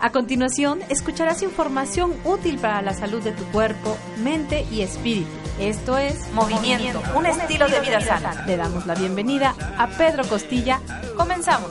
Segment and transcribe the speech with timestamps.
[0.00, 5.30] A continuación, escucharás información útil para la salud de tu cuerpo, mente y espíritu.
[5.60, 8.44] Esto es Movimiento, un estilo de vida sana.
[8.46, 10.80] Le damos la bienvenida a Pedro Costilla.
[11.16, 11.70] Comenzamos.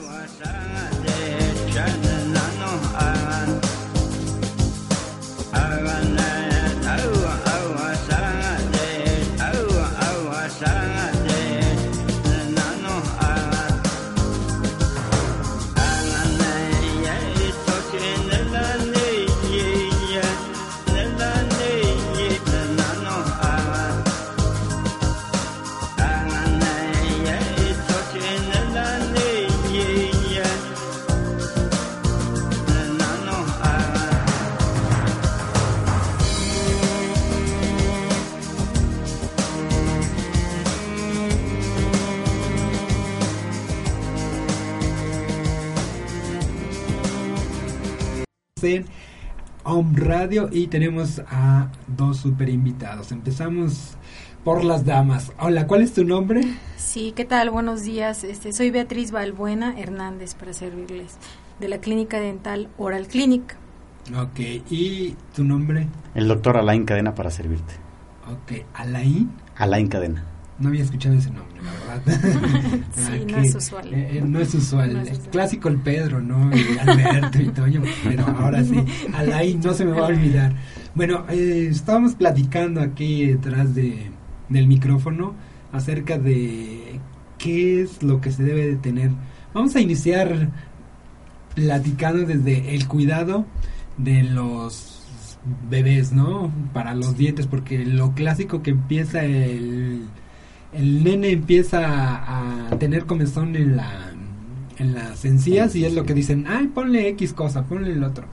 [48.63, 48.85] En
[49.63, 53.11] Home Radio y tenemos a dos super invitados.
[53.11, 53.95] Empezamos
[54.43, 55.31] por las damas.
[55.39, 56.41] Hola, ¿cuál es tu nombre?
[56.77, 57.49] Sí, ¿qué tal?
[57.49, 58.23] Buenos días.
[58.23, 61.17] Este, soy Beatriz Balbuena Hernández para servirles
[61.59, 63.55] de la Clínica Dental Oral Clinic.
[64.17, 64.39] Ok,
[64.69, 65.87] ¿y tu nombre?
[66.15, 67.73] El doctor Alain Cadena para servirte.
[68.27, 69.31] Ok, Alain.
[69.55, 70.25] Alain Cadena.
[70.61, 72.81] No había escuchado ese nombre, la verdad.
[72.95, 73.93] sí, no es usual.
[73.93, 75.07] Eh, eh, no es usual.
[75.07, 76.55] es Clásico el Pedro, ¿no?
[76.55, 80.53] Y Alberto y Toño, pero ahora sí, Alain no se me va a olvidar.
[80.93, 84.11] Bueno, eh, estábamos platicando aquí detrás de,
[84.49, 85.33] del micrófono
[85.71, 86.99] acerca de
[87.39, 89.09] qué es lo que se debe de tener.
[89.53, 90.49] Vamos a iniciar
[91.55, 93.47] platicando desde el cuidado
[93.97, 95.01] de los
[95.69, 96.51] bebés, ¿no?
[96.71, 100.03] Para los dientes, porque lo clásico que empieza el
[100.73, 104.11] el nene empieza a, tener comezón en la
[104.77, 108.25] en las encías y es lo que dicen, ay, ponle X cosa, ponle el otro.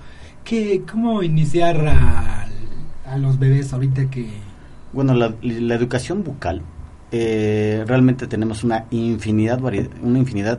[0.45, 2.49] ¿Qué, ¿Cómo iniciar a,
[3.05, 4.29] a los bebés ahorita que...?
[4.95, 6.63] Bueno, la, educación bucal,
[7.13, 10.59] eh, realmente tenemos una infinidad, una infinidad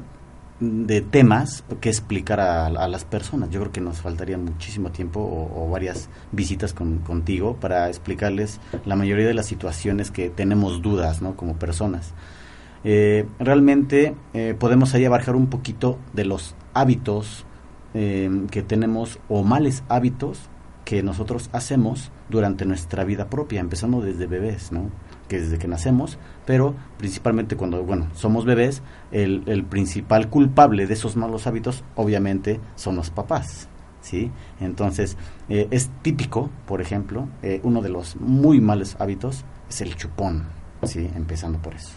[0.59, 3.49] de temas que explicar a, las personas.
[3.49, 9.27] Yo creo que nos faltaría muchísimo tiempo o, varias visitas contigo para explicarles la mayoría
[9.27, 11.35] de las situaciones que tenemos dudas ¿no?
[11.35, 12.13] como personas.
[12.83, 17.45] Eh, realmente eh, podemos ahí abarcar un poquito de los hábitos
[17.93, 20.49] eh, que tenemos o males hábitos
[20.85, 24.89] que nosotros hacemos durante nuestra vida propia, empezando desde bebés, ¿no?
[25.29, 28.81] Que desde que nacemos, pero principalmente cuando, bueno, somos bebés,
[29.11, 33.69] el, el principal culpable de esos malos hábitos obviamente son los papás.
[34.01, 34.31] ¿Sí?
[34.61, 35.17] Entonces,
[35.49, 40.45] eh, es típico, por ejemplo, eh, uno de los muy malos hábitos es el chupón,
[40.83, 41.09] ¿sí?
[41.15, 41.91] Empezando por eso.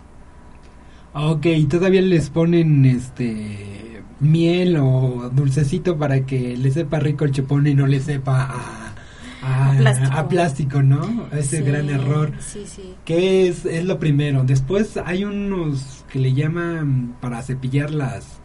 [1.15, 7.66] Ok, todavía les ponen este miel o dulcecito para que le sepa rico el chupón
[7.66, 8.81] y no le sepa
[9.42, 9.72] a
[10.12, 10.82] a, plástico.
[10.82, 11.28] ¿no?
[11.32, 12.32] Ese gran error.
[12.38, 12.94] Sí, sí.
[13.04, 14.44] Que es, es lo primero.
[14.44, 18.41] Después hay unos que le llaman para cepillar las,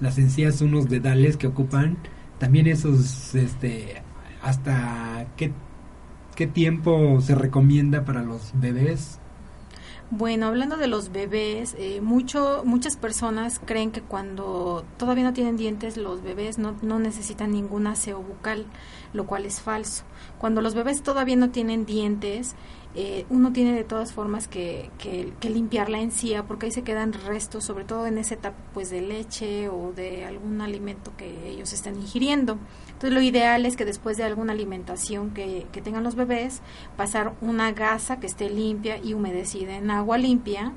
[0.00, 1.98] las encías, unos dedales que ocupan.
[2.38, 4.02] También esos, este,
[4.42, 5.52] hasta qué,
[6.34, 9.20] qué tiempo se recomienda para los bebés.
[10.10, 15.56] Bueno, hablando de los bebés, eh, mucho, muchas personas creen que cuando todavía no tienen
[15.56, 18.66] dientes, los bebés no, no necesitan ningún aseo bucal,
[19.14, 20.04] lo cual es falso.
[20.38, 22.54] Cuando los bebés todavía no tienen dientes,
[22.96, 27.12] eh, uno tiene de todas formas que, que, limpiar la encía porque ahí se quedan
[27.12, 31.72] restos, sobre todo en esa etapa pues de leche o de algún alimento que ellos
[31.72, 32.58] están ingiriendo.
[32.86, 36.60] Entonces lo ideal es que después de alguna alimentación que, que tengan los bebés,
[36.96, 40.72] pasar una gasa que esté limpia y humedecida en agua limpia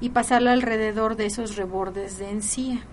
[0.00, 2.84] y pasarla alrededor de esos rebordes de encía.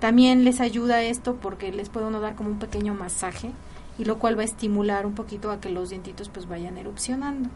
[0.00, 3.52] También les ayuda esto porque les puede uno dar como un pequeño masaje
[3.98, 7.50] y lo cual va a estimular un poquito a que los dientitos pues vayan erupcionando.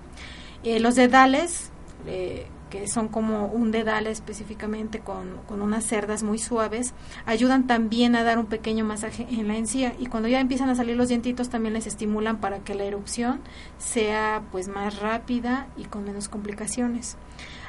[0.65, 1.71] Eh, los dedales,
[2.07, 6.93] eh, que son como un dedal específicamente con, con, unas cerdas muy suaves,
[7.25, 10.75] ayudan también a dar un pequeño masaje en la encía y cuando ya empiezan a
[10.75, 13.41] salir los dientitos también les estimulan para que la erupción
[13.79, 17.17] sea pues más rápida y con menos complicaciones.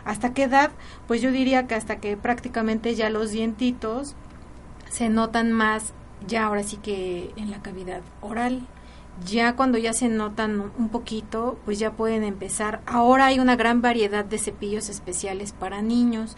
[0.03, 0.71] ¿Hasta qué edad?
[1.07, 4.15] Pues yo diría que hasta que prácticamente ya los dientitos
[4.89, 5.93] se notan más
[6.27, 8.67] ya ahora sí que en la cavidad oral,
[9.25, 12.81] Ya cuando ya se notan un poquito, pues ya pueden empezar.
[12.85, 16.37] Ahora hay una gran variedad de cepillos especiales para niños.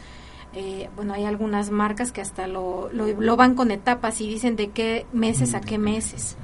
[0.53, 4.71] Eh, bueno, hay algunas marcas que hasta lo, lo, van con etapas y dicen de
[4.71, 6.37] qué meses a qué meses.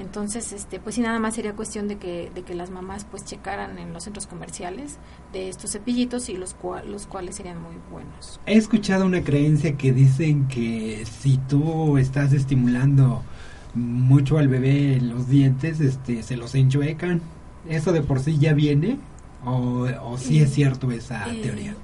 [0.00, 3.24] Entonces, este, pues sí, nada más sería cuestión de que, de que las mamás pues
[3.24, 4.96] checaran en los centros comerciales
[5.32, 6.56] de estos cepillitos y los,
[6.86, 8.40] los cuales serían muy buenos.
[8.46, 13.22] He escuchado una creencia que dicen que si tú estás estimulando
[13.74, 17.20] mucho al bebé los dientes, este, se los enchuecan.
[17.68, 18.98] ¿Eso de por sí ya viene?
[19.44, 21.74] ¿O, o sí es cierto esa eh, teoría?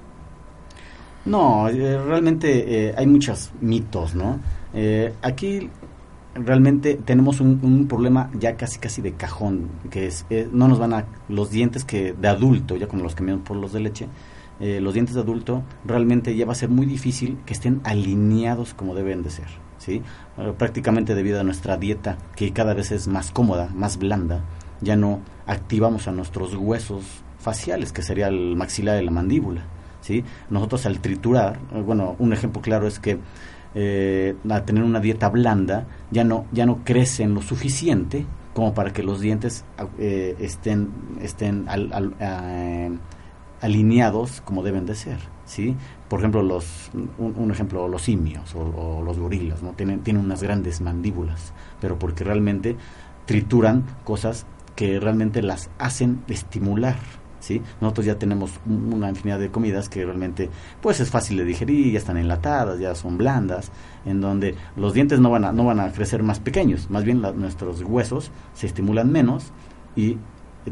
[1.25, 4.39] No, eh, realmente eh, hay muchos mitos, ¿no?
[5.23, 5.71] aquí
[6.37, 10.93] realmente tenemos un, problema ya casi casi de cajón, que es, eh, no nos van
[10.93, 14.07] a, los dientes que de adulto, ya como los cambiamos por los de leche,
[14.59, 18.73] eh, los dientes de adulto realmente ya va a ser muy difícil que estén alineados
[18.73, 19.47] como deben de ser,
[19.77, 20.01] ¿sí?
[20.37, 24.43] Eh, prácticamente debido a nuestra dieta que cada vez es más cómoda, más blanda,
[24.81, 27.03] ya no activamos a nuestros huesos
[27.39, 29.63] faciales, que sería el maxilar y la mandíbula,
[30.01, 30.23] ¿sí?
[30.49, 33.19] Nosotros al triturar, bueno, un ejemplo claro es que
[33.75, 38.91] eh, a tener una dieta blanda, ya no, ya no crecen lo suficiente como para
[38.91, 39.65] que los dientes
[39.99, 40.89] eh, estén,
[41.21, 41.67] estén
[43.61, 45.19] alineados como deben de ser.
[45.45, 45.75] ¿sí?
[46.07, 49.73] Por ejemplo, los, un, ejemplo, los simios o, los gorilas, ¿no?
[49.73, 52.77] Tienen, tienen unas grandes mandíbulas, pero porque realmente
[53.25, 56.97] trituran cosas que realmente las hacen estimular
[57.47, 57.61] ¿sí?
[57.79, 60.49] Nosotros ya tenemos una infinidad de comidas que realmente
[60.81, 63.71] pues es fácil de digerir, ya están enlatadas, ya son blandas,
[64.05, 67.21] en donde los dientes no van a, no van a crecer más pequeños, más bien
[67.21, 69.51] nuestros huesos se estimulan menos
[69.95, 70.17] y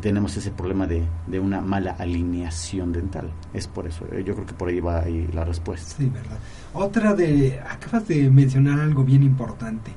[0.01, 3.31] tenemos ese problema de, de, una mala alineación dental.
[3.53, 5.95] Es por eso, eh, yo creo que por ahí va la respuesta.
[5.97, 6.37] Sí, verdad.
[6.73, 9.91] Otra de, acabas de mencionar algo bien importante.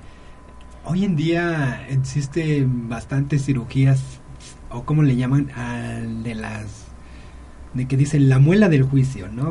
[0.84, 4.20] Hoy en día existen bastantes cirugías
[4.70, 6.88] o como le llaman al de las
[7.75, 9.50] de que dicen la muela del juicio, ¿no?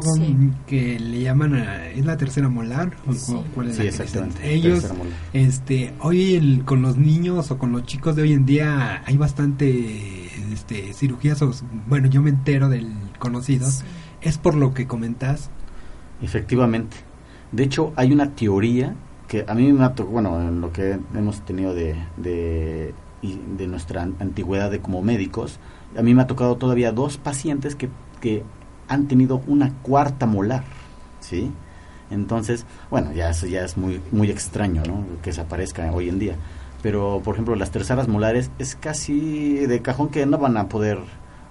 [0.66, 3.36] Que le llaman a, es la tercera molar sí.
[3.54, 4.54] cuál es exactamente.
[4.54, 4.86] Ellos,
[5.34, 10.26] este, hoy con los niños o con los chicos de hoy en día hay bastante,
[10.52, 11.44] este, cirugías.
[11.88, 13.68] bueno, yo me entero del conocido.
[14.22, 15.50] Es por lo que comentas.
[16.22, 16.98] Efectivamente.
[17.52, 18.96] De hecho, hay una teoría
[19.28, 21.96] que a mí me ha bueno, en lo que hemos tenido de
[23.22, 25.60] y de nuestra antigüedad de como médicos,
[25.98, 27.90] a mí me ha tocado todavía dos pacientes que,
[28.22, 28.44] que
[28.88, 30.64] han tenido una cuarta molar,
[31.20, 31.52] ¿sí?
[32.10, 34.84] Entonces, bueno, ya eso ya es muy, muy extraño.
[35.22, 36.36] Que se aparezca hoy en día.
[36.82, 41.00] Pero, por ejemplo, las terceras molares es casi de cajón que no van a poder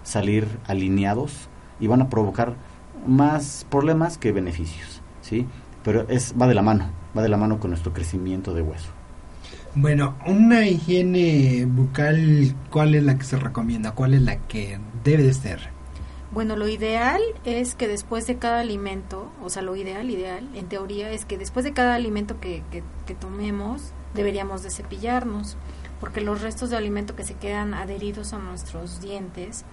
[0.02, 1.48] salir alineados
[1.80, 2.54] y van a provocar
[3.06, 5.46] más problemas que beneficios, ¿sí?
[5.82, 8.95] Pero es, va de la mano, va de la mano con nuestro crecimiento de hueso.
[9.78, 13.92] Bueno, una higiene bucal, ¿cuál es la que se recomienda?
[13.92, 15.68] ¿Cuál es la que debe de ser?
[16.32, 20.70] Bueno, lo ideal es que después de cada alimento, o sea, lo ideal, ideal, en
[20.70, 22.62] teoría, es que después de cada alimento que,
[23.04, 25.58] que, tomemos, deberíamos de cepillarnos,
[26.00, 29.66] porque los restos de alimento que se quedan adheridos a nuestros dientes,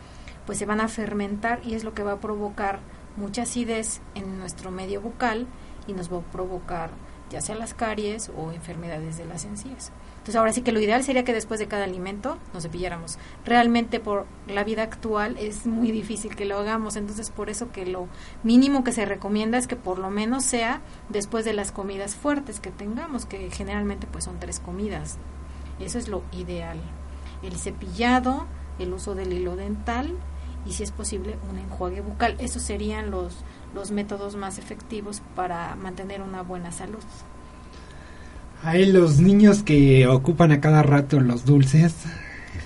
[0.45, 2.81] pues se van a fermentar y es lo que va a provocar
[3.15, 5.47] mucha acidez en nuestro medio bucal
[5.87, 6.89] y nos va a provocar
[7.33, 9.91] ya sea las caries o enfermedades de las encías.
[10.13, 13.17] Entonces ahora sí que lo ideal sería que después de cada alimento nos cepilláramos.
[13.43, 17.87] Realmente por la vida actual es muy difícil que lo hagamos, entonces por eso que
[17.87, 18.07] lo
[18.43, 22.59] mínimo que se recomienda es que por lo menos sea después de las comidas fuertes
[22.59, 25.17] que tengamos, que generalmente pues son tres comidas.
[25.79, 26.79] Eso es lo ideal.
[27.41, 28.45] El cepillado,
[28.77, 30.15] el uso del hilo dental
[30.67, 32.35] y si es posible un enjuague bucal.
[32.39, 37.03] Esos serían los los métodos más efectivos para mantener una buena salud.
[38.63, 41.95] Hay los niños que ocupan a cada rato los dulces.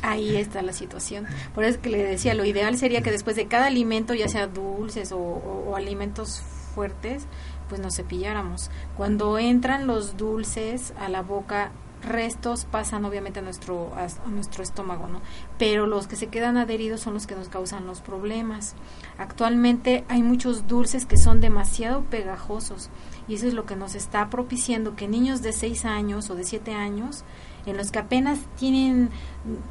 [0.03, 1.25] Ahí está la situación.
[1.55, 4.47] Por eso que le decía, lo ideal sería que después de cada alimento, ya sea
[4.47, 6.43] dulces o, alimentos
[6.75, 7.25] fuertes,
[7.67, 8.69] pues nos cepilláramos.
[8.95, 11.71] Cuando entran los dulces a la boca,
[12.07, 15.21] restos pasan obviamente a nuestro, a, nuestro estómago, ¿no?
[15.57, 18.75] Pero los que se quedan adheridos son los que nos causan los problemas.
[19.17, 22.89] Actualmente hay muchos dulces que son demasiado pegajosos
[23.27, 26.43] y eso es lo que nos está propiciando que niños de 6 años o de
[26.43, 27.23] 7 años,
[27.65, 29.09] en los que apenas tienen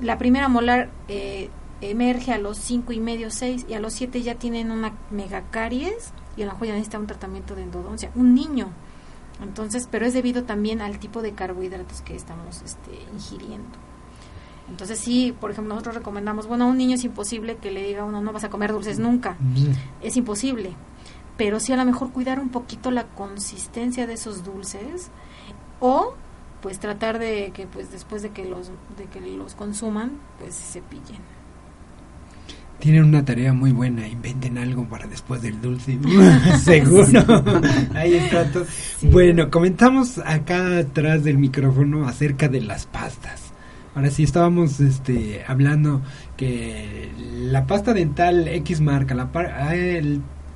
[0.01, 1.51] la primera molar eh,
[1.81, 6.13] emerge a los 5 y medio, 6 y a los 7 ya tienen una megacaries
[6.37, 8.11] y a lo mejor ya necesita un tratamiento de endodoncia.
[8.15, 8.71] Un niño
[9.43, 13.79] entonces, pero es debido también al tipo de carbohidratos que estamos este, ingiriendo.
[14.69, 18.03] Entonces sí, por ejemplo, nosotros recomendamos, bueno, a un niño es imposible que le diga
[18.03, 19.37] a uno, no vas a comer dulces nunca.
[20.03, 20.73] Es imposible.
[21.37, 25.11] Pero sí a lo mejor cuidar un poquito la consistencia de esos dulces
[25.81, 26.15] o
[26.63, 30.81] pues tratar de que pues después de que los de que los consuman pues se
[30.81, 31.36] cepillen
[32.79, 35.99] tienen una tarea muy buena, inventen algo para después del dulce.
[36.63, 37.45] Seguro.
[37.95, 38.67] Ahí está todo.
[39.03, 43.53] Bueno, comentamos acá atrás del micrófono acerca de las pastas.
[43.95, 46.03] Ahora sí estábamos este hablando
[46.37, 47.11] que
[47.51, 49.75] la pasta dental X marca, la ah,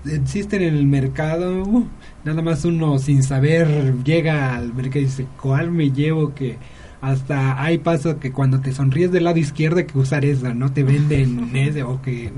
[0.04, 1.86] existe en el mercado, uh,
[2.24, 6.58] nada más uno sin saber llega al mercado y dice, "¿Cuál me llevo que
[7.00, 10.72] hasta hay pasos que cuando te sonríes del lado izquierdo hay que usar esa, no
[10.72, 12.32] te venden ese o que...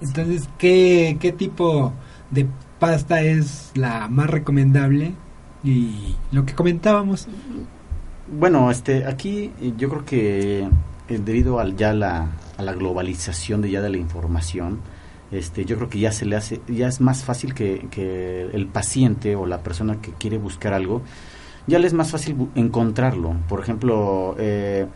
[0.00, 1.92] Entonces, ¿qué, ¿qué tipo
[2.30, 2.46] de
[2.78, 5.14] pasta es la más recomendable?
[5.62, 7.26] Y lo que comentábamos.
[8.38, 10.68] Bueno, este, aquí yo creo que
[11.08, 14.80] eh, debido al, ya la, a la globalización de ya de la información,
[15.30, 18.66] este, yo creo que ya se le hace, ya es más fácil que, que el
[18.66, 21.02] paciente o la persona que quiere buscar algo,
[21.66, 23.36] ya le es más fácil encontrarlo.
[23.48, 24.86] Por ejemplo, eh,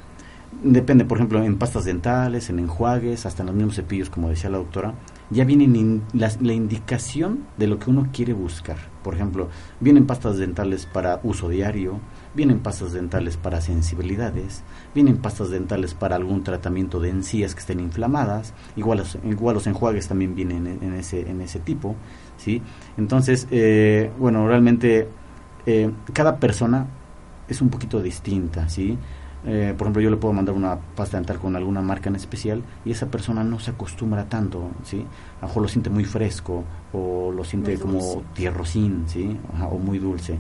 [0.62, 4.50] depende, por ejemplo, en pastas dentales, en enjuagues, hasta en los mismos cepillos, como decía
[4.50, 4.94] la doctora,
[5.30, 8.78] ya viene la, la, indicación de lo que uno quiere buscar.
[9.02, 9.48] Por ejemplo,
[9.80, 12.00] vienen pastas dentales para uso diario,
[12.34, 14.62] vienen pastas dentales para sensibilidades,
[14.94, 19.66] vienen pastas dentales para algún tratamiento de encías que estén inflamadas, igual los, igual los
[19.66, 21.94] enjuagues también vienen en, ese, en ese tipo,
[22.38, 22.62] ¿sí?
[22.96, 25.08] Entonces, eh, bueno, realmente
[25.66, 26.86] eh, cada persona
[27.48, 28.98] es un poquito distinta, ¿sí?
[29.46, 32.62] Eh, por ejemplo, yo le puedo mandar una pasta dental con alguna marca en especial
[32.84, 35.04] y esa persona no se acostumbra tanto, ¿sí?
[35.38, 39.38] A lo mejor lo siente muy fresco o lo siente como tierrosín, ¿sí?
[39.70, 40.38] o muy dulce.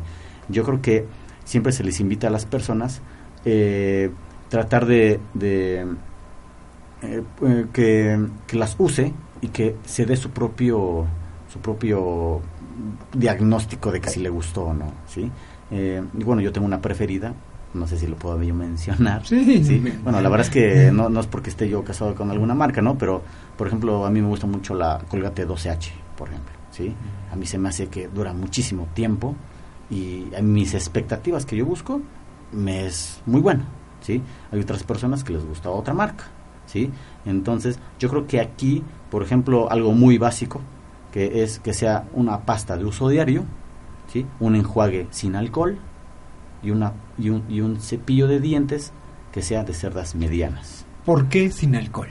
[0.48, 1.06] Yo creo que
[1.44, 3.00] siempre se les invita a las personas
[3.44, 4.10] eh,
[4.48, 5.20] tratar de,
[7.72, 11.06] que, que, las use y que se dé su propio
[11.52, 12.40] su propio
[13.12, 15.30] diagnóstico de que si le gustó o no, ¿sí?
[15.70, 17.34] Eh, y bueno, yo tengo una preferida,
[17.74, 19.26] no sé si lo puedo yo mencionar.
[19.26, 19.82] Sí.
[20.02, 22.80] Bueno, la verdad es que no, no es porque esté yo casado con alguna marca,
[22.80, 22.96] ¿no?
[22.96, 23.22] Pero,
[23.56, 26.94] por ejemplo, a mí me gusta mucho la Colgate 12H, por ejemplo, ¿sí?
[27.32, 29.34] A mí se me hace que dura muchísimo tiempo
[29.90, 32.00] y a mis expectativas que yo busco
[32.52, 33.64] me es muy bueno,
[34.00, 34.22] ¿sí?
[34.50, 36.24] Hay otras personas que les gusta otra marca,
[36.66, 36.90] ¿sí?
[37.26, 40.60] Entonces, yo creo que aquí, por ejemplo, algo muy básico,
[41.12, 43.44] que es que sea una pasta de uso diario,
[44.12, 44.26] ¿sí?
[44.40, 45.78] un enjuague sin alcohol
[46.62, 48.92] y, una, y, un, y un cepillo de dientes
[49.32, 50.84] que sea de cerdas medianas.
[51.04, 52.08] ¿Por qué sin alcohol?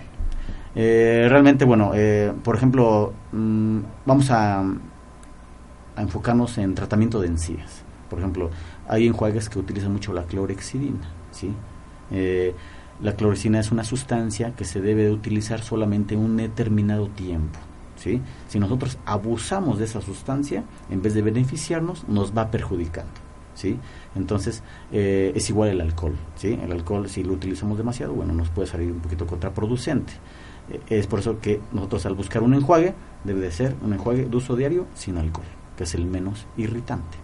[0.75, 7.83] Eh, realmente, bueno, eh, por ejemplo, mm, vamos a, a, enfocarnos en tratamiento de encías.
[8.09, 8.49] Por ejemplo,
[8.87, 11.51] hay enjuagues que utilizan mucho la clorexidina, ¿sí?
[12.11, 12.55] Eh,
[13.01, 17.59] la clorexidina es una sustancia que se debe de utilizar solamente un determinado tiempo.
[17.97, 18.21] ¿Sí?
[18.47, 23.11] Si nosotros abusamos de esa sustancia, en vez de beneficiarnos, nos va perjudicando.
[23.57, 23.77] ¿sí?
[24.15, 26.15] Entonces, eh, es igual el alcohol.
[26.35, 26.57] ¿sí?
[26.63, 30.13] El alcohol, si lo utilizamos demasiado, bueno, nos puede salir un poquito contraproducente.
[30.69, 34.25] Eh, es por eso que nosotros al buscar un enjuague, debe de ser un enjuague
[34.25, 37.17] de uso diario sin alcohol, que es el menos irritante.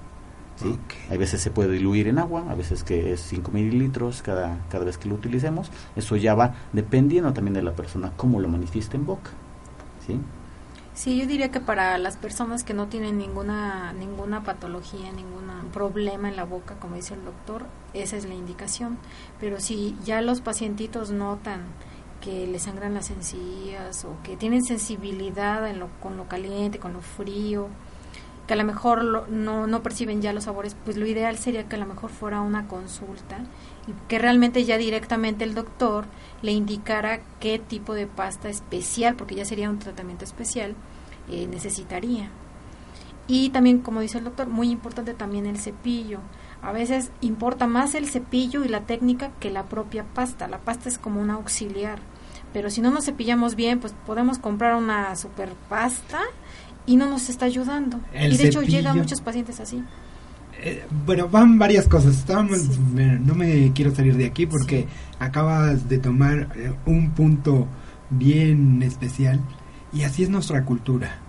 [0.55, 0.77] ¿sí?
[1.09, 4.85] Hay veces se puede diluir en agua, a veces que es 5 mililitros cada, cada
[4.85, 5.71] vez que lo utilicemos.
[5.95, 9.31] Eso ya va dependiendo también de la persona cómo lo manifiesta en boca.
[10.05, 10.19] ¿sí?
[10.93, 16.29] Sí, yo diría que para las personas que no tienen ninguna ninguna patología, ningún problema
[16.29, 18.97] en la boca, como dice el doctor, esa es la indicación.
[19.39, 21.63] Pero si ya los pacientitos notan
[22.21, 26.93] que les sangran las encías o que tienen sensibilidad en lo, con lo caliente, con
[26.93, 27.67] lo frío,
[28.47, 31.75] que a lo mejor no, no perciben ya los sabores, pues lo ideal sería que
[31.75, 33.39] a lo mejor fuera una consulta
[34.07, 36.05] que realmente ya directamente el doctor
[36.41, 40.75] le indicara qué tipo de pasta especial, porque ya sería un tratamiento especial,
[41.29, 42.29] eh, necesitaría.
[43.27, 46.19] Y también, como dice el doctor, muy importante también el cepillo.
[46.61, 50.47] A veces importa más el cepillo y la técnica que la propia pasta.
[50.47, 51.99] La pasta es como un auxiliar.
[52.51, 56.19] Pero si no nos cepillamos bien, pues podemos comprar una super pasta
[56.85, 57.99] y no nos está ayudando.
[58.13, 59.81] y de hecho llega a muchos pacientes así.
[60.61, 62.15] Eh, bueno, van varias cosas.
[62.15, 64.87] Estábamos, no me quiero salir de aquí porque
[65.19, 67.67] acabas de tomar eh, un punto
[68.09, 69.39] bien especial
[69.91, 71.19] y así es nuestra cultura.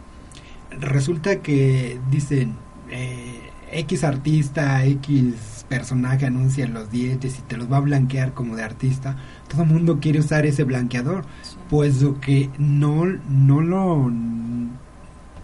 [0.71, 2.55] Resulta que dicen
[2.91, 8.57] eh, X artista, X personaje anuncia los dientes y te los va a blanquear como
[8.57, 9.17] de artista.
[9.49, 11.25] Todo el mundo quiere usar ese blanqueador,
[11.71, 14.11] pues lo que no, no lo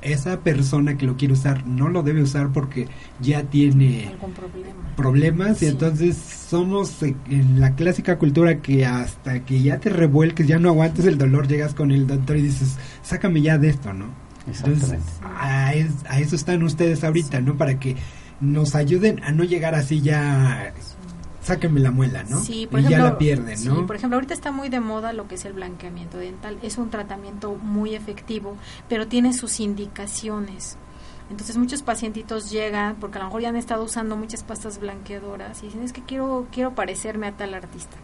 [0.03, 2.89] esa persona que lo quiere usar no lo debe usar porque
[3.21, 4.15] ya tiene
[4.97, 10.59] problemas y entonces somos en la clásica cultura que hasta que ya te revuelques, ya
[10.59, 14.07] no aguantes el dolor, llegas con el doctor y dices, sácame ya de esto, ¿no?
[14.47, 17.57] Entonces, a, a, eso están ustedes ahorita, ¿no?
[17.57, 17.97] Para que
[18.41, 20.73] nos ayuden a no llegar así ya
[21.55, 22.41] sáquenme la muela, ¿no?
[22.41, 23.77] Sí, por y ejemplo, ya la pierden, ¿no?
[23.77, 26.59] Sí, por ejemplo, ahorita está muy de moda lo que es el blanqueamiento dental.
[26.63, 28.57] Es un tratamiento muy efectivo,
[28.89, 30.77] pero tiene sus indicaciones.
[31.31, 35.63] Entonces muchos pacientitos llegan porque a lo mejor ya han estado usando muchas pastas blanqueadoras
[35.63, 37.97] y dicen es que quiero quiero parecerme a tal artista.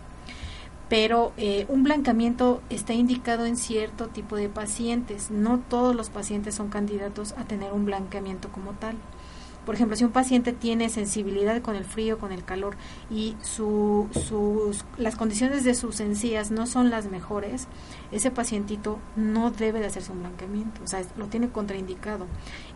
[0.89, 5.33] Pero eh, un blanqueamiento está indicado en cierto tipo de pacientes.
[5.33, 8.97] No todos los pacientes son candidatos a tener un blanqueamiento como tal.
[9.67, 12.77] Por ejemplo, si un paciente tiene sensibilidad con el frío, con el calor
[13.11, 17.67] y su, sus, las condiciones de sus encías no son las mejores,
[18.13, 22.27] ese pacientito no debe de hacerse un blanqueamiento, o sea, lo tiene contraindicado.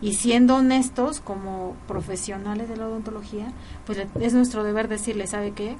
[0.01, 3.53] Y siendo honestos como profesionales de la odontología,
[3.85, 5.77] pues es nuestro deber decirle, ¿sabe qué?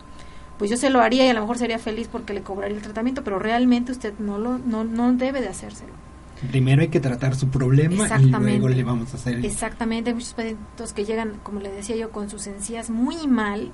[0.58, 2.84] Pues yo se lo haría y a lo mejor sería feliz porque le cobraría el
[2.84, 6.11] tratamiento, pero realmente usted no, lo, no, no debe de hacérselo.
[6.50, 9.44] Primero hay que tratar su problema y luego le vamos a hacer.
[9.46, 13.72] Exactamente, hay muchos pacientes que llegan, como le decía yo, con sus encías muy mal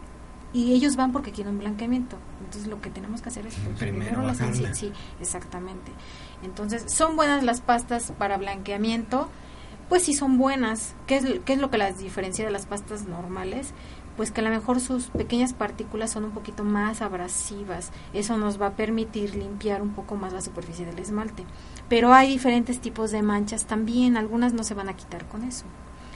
[0.53, 2.17] y ellos van porque quieren blanqueamiento.
[2.39, 4.77] Entonces lo que tenemos que hacer es pues, primero, las encías.
[4.77, 5.91] Sí, exactamente.
[6.43, 9.29] Entonces, ¿son buenas las pastas para blanqueamiento?
[9.89, 10.95] Pues sí son buenas.
[11.05, 13.73] ¿Qué es, qué es lo que las diferencia de las pastas normales?
[14.17, 17.91] pues que a lo mejor sus pequeñas partículas son un poquito más abrasivas.
[18.13, 21.45] Eso nos va a permitir limpiar un poco más la superficie del esmalte.
[21.89, 25.65] Pero hay diferentes tipos de manchas también, algunas no se van a quitar con eso.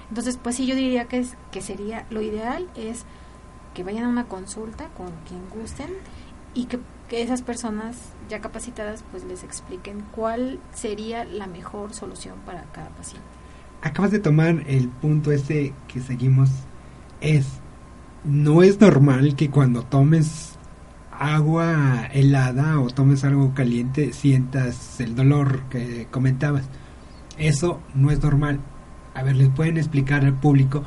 [0.10, 3.06] Entonces, pues sí, yo diría que, que sería lo ideal es
[3.74, 5.90] que vayan a una consulta con quien gusten
[6.54, 7.96] y que, que esas personas
[8.30, 13.28] ya capacitadas pues les expliquen cuál sería la mejor solución para cada paciente.
[13.82, 16.50] Acabas de tomar el punto ese que seguimos,
[17.22, 17.48] es
[18.24, 20.51] no es normal que cuando tomes
[21.22, 26.64] agua helada o tomes algo caliente sientas el dolor que comentabas.
[27.38, 28.60] Eso no es normal.
[29.14, 30.84] A ver, les pueden explicar al público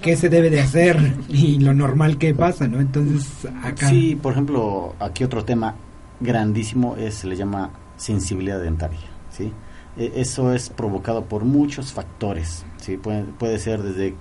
[0.00, 2.80] qué, se debe de hacer y lo normal que pasa, ¿no?
[2.80, 3.88] Entonces, acá...
[3.88, 5.74] Sí, por ejemplo, aquí otro tema
[6.20, 8.98] grandísimo es, se le llama sensibilidad dentaria,
[9.30, 9.52] ¿sí?
[9.96, 12.96] E, eso es provocado por muchos factores, ¿sí?
[12.96, 14.14] Puede, puede ser desde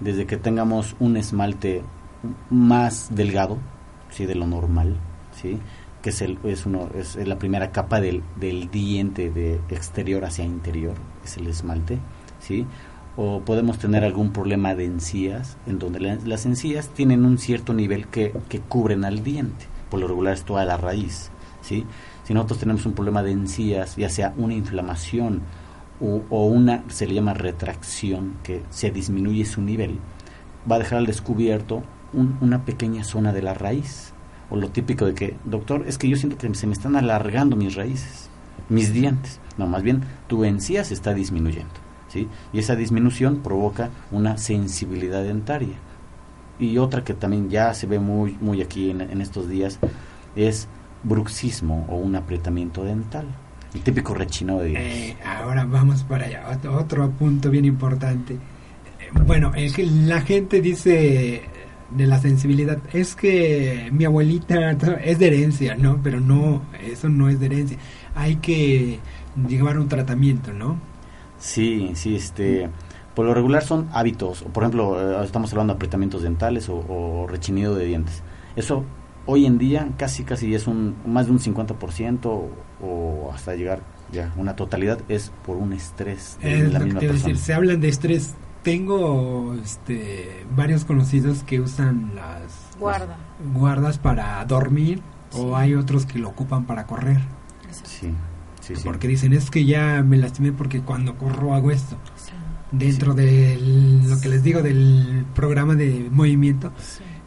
[0.00, 1.82] desde que tengamos un esmalte
[2.50, 3.58] más delgado,
[4.10, 4.26] ¿sí?
[4.26, 4.96] de lo normal,
[5.32, 5.58] ¿sí?
[6.02, 10.44] que es, el, es, uno, es la primera capa del, del diente de exterior hacia
[10.44, 10.94] interior,
[11.24, 11.98] es el esmalte,
[12.40, 12.66] ¿sí?
[13.16, 18.06] o podemos tener algún problema de encías, en donde las encías tienen un cierto nivel
[18.06, 21.84] que, que cubren al diente, por lo regular es toda la raíz, ¿sí?
[22.22, 25.42] Si nosotros tenemos un problema de encías, ya sea una inflamación
[26.00, 29.98] o, una, se le llama retracción, que se disminuye su nivel,
[30.70, 34.12] va a dejar al descubierto una pequeña zona de la raíz.
[34.50, 37.54] O lo típico de que, doctor, es que yo siento que se me están alargando
[37.54, 38.30] mis raíces,
[38.68, 39.40] mis dientes.
[39.58, 41.74] No, más bien tu encía se está disminuyendo.
[42.08, 42.28] ¿sí?
[42.52, 45.76] Y esa disminución provoca una sensibilidad dentaria.
[46.58, 49.78] Y otra que también ya se ve muy, muy aquí en, estos días
[50.34, 50.66] es
[51.04, 53.26] bruxismo o un apretamiento dental.
[53.74, 54.72] El típico rechino de
[55.10, 56.58] eh, ahora vamos para allá.
[56.70, 58.34] Otro, punto bien importante.
[58.34, 58.38] Eh,
[59.26, 61.42] bueno, es que la gente dice
[61.90, 64.70] de la sensibilidad, es que mi abuelita
[65.04, 66.00] es de herencia, ¿no?
[66.02, 67.78] Pero no, eso no es de herencia.
[68.14, 68.98] Hay que
[69.48, 70.78] llevar un tratamiento, ¿no?
[71.38, 72.68] Sí, sí, este...
[73.14, 77.26] Por lo regular son hábitos, por ejemplo, eh, estamos hablando de apretamientos dentales o, o
[77.26, 78.22] rechinido de dientes.
[78.54, 78.84] Eso
[79.26, 82.48] hoy en día casi casi es un más de un 50%
[82.80, 87.18] o hasta llegar ya una totalidad es por un estrés de la misma persona.
[87.18, 88.34] Decir, se hablan de estrés.
[88.62, 92.76] Tengo este varios conocidos que usan las
[93.54, 95.00] guardas para dormir
[95.32, 97.20] o hay otros que lo ocupan para correr.
[97.70, 98.12] Sí,
[98.60, 101.96] sí, Porque dicen, es que ya me lastimé porque cuando corro hago esto.
[102.70, 103.58] Dentro de
[104.06, 106.72] lo que les digo del programa de movimiento,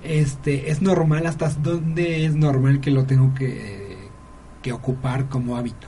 [0.04, 3.92] este es normal, hasta dónde es normal que lo tengo que
[4.62, 5.88] que ocupar como hábito?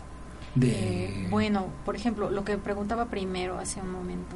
[0.56, 0.70] De...
[0.70, 4.36] Eh, bueno, por ejemplo, lo que preguntaba primero hace un momento.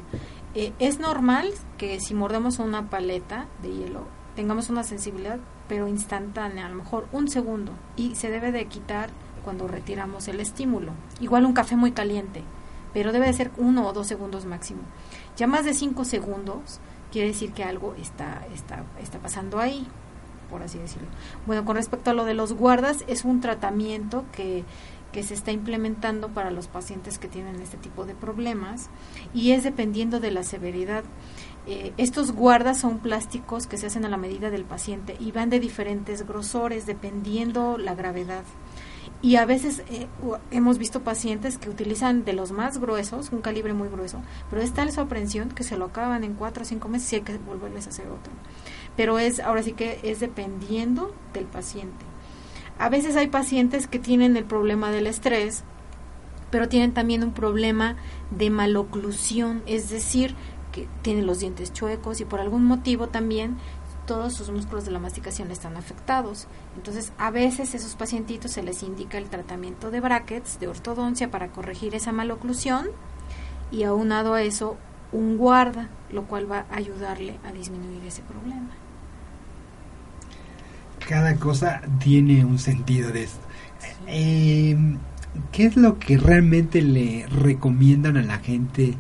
[0.56, 4.06] Eh, ¿Es normal que si mordemos una paleta de hielo
[4.36, 9.10] tengamos una sensibilidad, pero instantánea, a lo mejor un segundo, y se debe de quitar
[9.44, 10.92] cuando retiramos el estímulo?
[11.20, 12.44] Igual un café muy caliente,
[12.94, 14.82] pero debe de ser uno o dos segundos máximo.
[15.36, 16.80] Ya más de cinco segundos
[17.12, 19.88] quiere decir que algo está, está, está pasando ahí
[20.48, 21.08] por así decirlo.
[21.46, 24.64] Bueno, con respecto a lo de los guardas, es un tratamiento que,
[25.18, 28.88] que se está implementando para los pacientes que tienen este tipo de problemas
[29.34, 31.04] y es dependiendo de la severidad.
[31.66, 35.50] Eh, estos guardas son plásticos que se hacen a la medida del paciente y van
[35.50, 38.44] de diferentes grosores dependiendo la gravedad.
[39.24, 40.06] Y a veces eh,
[40.52, 44.72] hemos visto pacientes que utilizan de los más gruesos, un calibre muy grueso, pero es
[44.72, 47.40] tal su aprensión que se lo acaban en cuatro o cinco meses y hay que
[47.40, 48.32] volverles a hacer otro
[48.96, 52.04] pero es ahora sí que es dependiendo del paciente.
[52.80, 55.64] A veces hay pacientes que tienen el problema del estrés,
[56.52, 57.96] pero tienen también un problema
[58.32, 60.36] de maloclusión, es decir,
[60.72, 63.58] que tienen los dientes chuecos y por algún motivo también
[64.06, 66.48] todos sus músculos de la masticación están afectados.
[66.76, 71.50] Entonces, a veces esos pacientitos se les indica el tratamiento de brackets, de ortodoncia para
[71.50, 72.88] corregir esa maloclusión
[73.70, 74.78] y aunado a eso
[75.12, 78.70] un guarda, lo cual va a ayudarle a disminuir ese problema.
[81.08, 83.40] Cada cosa tiene un sentido de esto.
[84.08, 84.98] Em,
[85.52, 88.96] ¿Qué es lo que realmente le recomiendan a la gente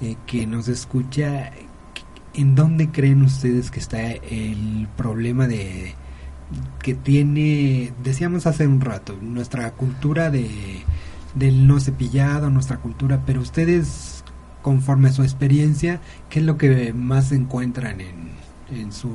[0.00, 1.52] eh, que nos escucha?
[2.34, 5.94] ¿En dónde creen ustedes que está el problema de
[6.82, 10.84] que tiene, decíamos hace un rato, nuestra cultura de
[11.34, 14.24] del no cepillado, nuestra cultura, pero ustedes
[14.62, 18.30] conforme a su experiencia, ¿qué es lo que más encuentran en,
[18.70, 19.10] en su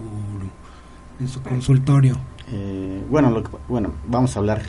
[1.19, 2.17] en su consultorio?
[2.51, 4.61] Eh, bueno, lo bueno, vamos a hablar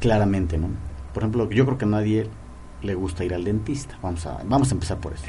[0.00, 0.68] claramente, ¿no?
[1.14, 2.28] Por ejemplo, yo creo que a nadie
[2.82, 3.96] le gusta ir al dentista.
[4.02, 5.24] Vamos a, vamos a empezar por eso.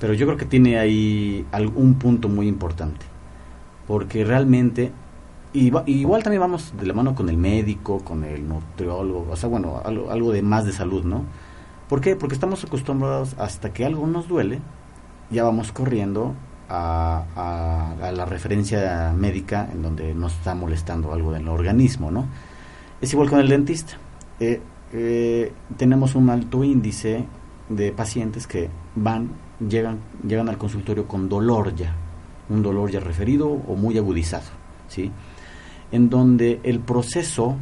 [0.00, 3.06] Pero yo creo que tiene ahí algún punto muy importante.
[3.86, 4.92] Porque realmente,
[5.52, 9.80] igual también vamos de la mano con el médico, con el nutriólogo, o sea, bueno,
[9.84, 11.24] algo, algo de más de salud, ¿no?
[11.88, 12.16] ¿Por qué?
[12.16, 14.60] Porque estamos acostumbrados hasta que algo nos duele,
[15.30, 16.34] ya vamos corriendo
[16.74, 22.26] a, la referencia médica en donde nos está molestando algo del organismo, ¿no?
[23.00, 23.94] Es igual con el dentista.
[24.40, 24.60] Eh,
[24.92, 27.24] eh, tenemos un alto índice
[27.68, 29.30] de pacientes que van,
[29.66, 31.94] llegan, llegan al consultorio con dolor ya,
[32.48, 34.50] un dolor ya referido o muy agudizado,
[34.88, 35.10] ¿sí?
[35.90, 37.56] En donde el proceso,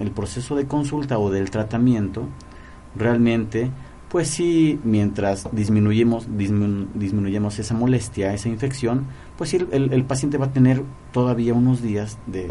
[0.00, 2.24] el proceso de consulta o del tratamiento,
[2.96, 3.70] realmente,
[4.08, 10.46] pues sí, mientras disminuyemos, disminuyemos esa molestia, esa infección, pues sí, el, el, paciente va
[10.46, 12.48] a tener todavía unos días de,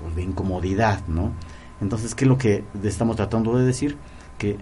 [0.00, 1.32] pues, de incomodidad, ¿no?
[1.80, 3.96] Entonces, ¿qué es lo que estamos tratando de decir?
[4.38, 4.58] Que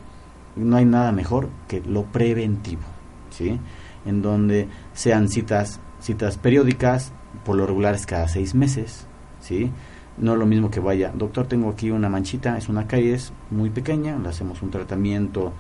[0.57, 2.83] no hay nada mejor que lo preventivo,
[3.29, 3.61] ¿sí?
[4.07, 7.13] En donde sean citas, citas periódicas,
[7.45, 9.07] por lo regular es cada seis meses,
[9.41, 9.71] ¿sí?
[10.17, 13.69] No es lo mismo que vaya, doctor, tengo aquí una manchita, es una caries muy
[13.69, 15.53] pequeña, le hacemos un tratamiento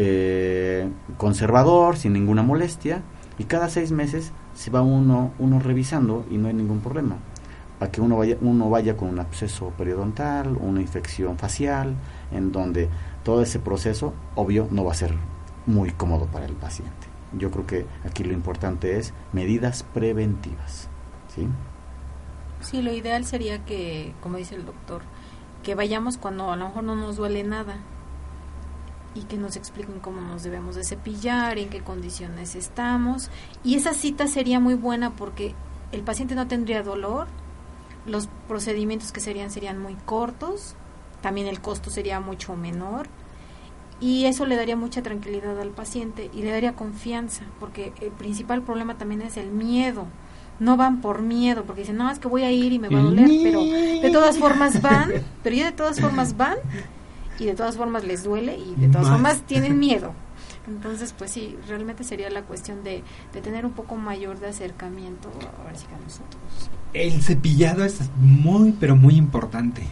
[0.00, 3.02] eh, conservador, sin ninguna molestia,
[3.36, 7.16] y cada seis meses se va uno, uno revisando y no hay ningún problema
[7.80, 11.96] a que uno vaya, uno vaya con un absceso periodontal, una infección facial,
[12.30, 12.88] en donde
[13.24, 15.14] todo ese proceso, obvio, no va a ser
[15.66, 17.08] muy cómodo para el paciente.
[17.36, 20.88] Yo creo que aquí lo importante es medidas preventivas.
[21.34, 21.46] ¿sí?
[22.60, 25.02] sí, lo ideal sería que, como dice el doctor,
[25.62, 27.78] que vayamos cuando a lo mejor no nos duele nada
[29.14, 33.30] y que nos expliquen cómo nos debemos de cepillar, en qué condiciones estamos.
[33.64, 35.54] Y esa cita sería muy buena porque
[35.92, 37.26] el paciente no tendría dolor,
[38.06, 40.74] los procedimientos que serían serían muy cortos,
[41.20, 43.08] también el costo sería mucho menor
[44.00, 48.62] y eso le daría mucha tranquilidad al paciente y le daría confianza, porque el principal
[48.62, 50.06] problema también es el miedo.
[50.60, 52.98] No van por miedo, porque dicen, no, es que voy a ir y me va
[52.98, 56.56] a doler, pero de todas formas van, pero ya de todas formas van
[57.38, 60.12] y de todas formas les duele y de todas formas tienen miedo.
[60.66, 65.30] Entonces, pues sí, realmente sería la cuestión de, de tener un poco mayor de acercamiento
[65.58, 66.70] ahora sí que a nosotros.
[66.92, 69.82] El cepillado es muy, pero muy importante.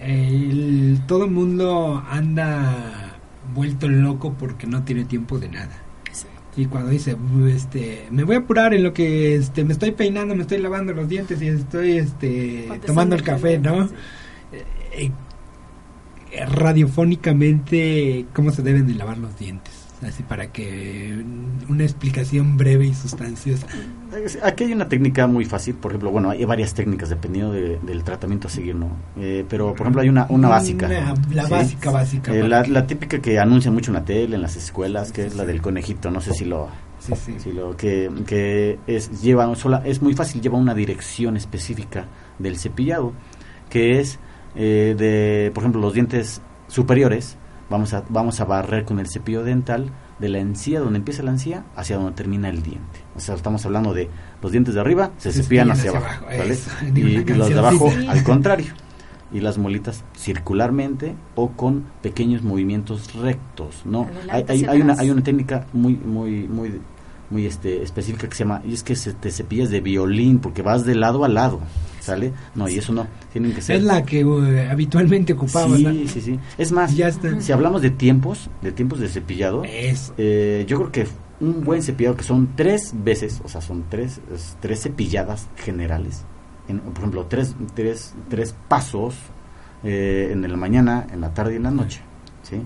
[0.00, 3.18] El, todo el mundo anda
[3.54, 5.76] vuelto loco porque no tiene tiempo de nada.
[6.56, 7.16] Y cuando dice,
[7.48, 10.92] este, me voy a apurar en lo que este, me estoy peinando, me estoy lavando
[10.92, 13.84] los dientes y estoy este, tomando el café, ¿no?
[13.84, 15.10] Eh, eh,
[16.48, 19.80] radiofónicamente, ¿cómo se deben de lavar los dientes?
[20.06, 21.22] así para que
[21.68, 23.66] una explicación breve y sustanciosa.
[24.42, 28.48] Aquí hay una técnica muy fácil, por ejemplo, bueno, hay varias técnicas dependiendo del tratamiento
[28.48, 28.90] a seguir, ¿no?
[29.18, 30.88] Eh, pero, por ejemplo, hay una, una básica.
[30.88, 32.34] la básica, básica.
[32.34, 35.44] Eh, la, típica que anuncia mucho en la tele, en las escuelas, que es la
[35.44, 36.68] del conejito, no sé si lo...
[36.98, 37.34] Sí, sí.
[37.38, 42.04] Si lo que, que es lleva sola es muy fácil lleva una dirección específica
[42.38, 43.14] del cepillado
[43.70, 44.18] que es
[44.54, 47.36] eh, de por ejemplo los dientes superiores
[47.70, 51.30] vamos a, vamos a barrer con el cepillo dental de la encía, donde empieza la
[51.30, 53.00] encía, hacia donde termina el diente.
[53.16, 54.10] O sea, estamos hablando de
[54.42, 56.26] los dientes de arriba se, cepillan hacia, abajo,
[56.94, 58.72] y, los de abajo al contrario.
[59.32, 64.08] Y las molitas circularmente o con pequeños movimientos rectos, ¿no?
[64.28, 66.80] Hay, hay, hay, una, hay una técnica muy, muy, muy
[67.30, 70.62] muy este específica que se llama y es que se te cepillas de violín porque
[70.62, 71.60] vas de lado a lado
[72.00, 76.08] sale no y eso no tienen que ser es la que uh, habitualmente ocupamos sí
[76.08, 80.76] sí sí es más ya si hablamos de tiempos de tiempos de cepillado eh, yo
[80.76, 81.06] creo que
[81.40, 84.20] un buen cepillado que son tres veces, o sea, son tres,
[84.60, 86.24] tres cepilladas generales.
[86.66, 89.14] por ejemplo, tres, tres, tres pasos
[89.82, 92.00] eh, en la mañana, en la tarde y en la noche.
[92.42, 92.60] ¿sí?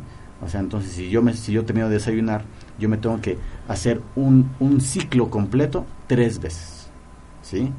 [0.44, 2.44] O sea, entonces si yo, me, si yo termino de desayunar,
[2.78, 6.88] yo me tengo que hacer un, un ciclo completo tres veces.
[7.42, 7.72] ¿sí?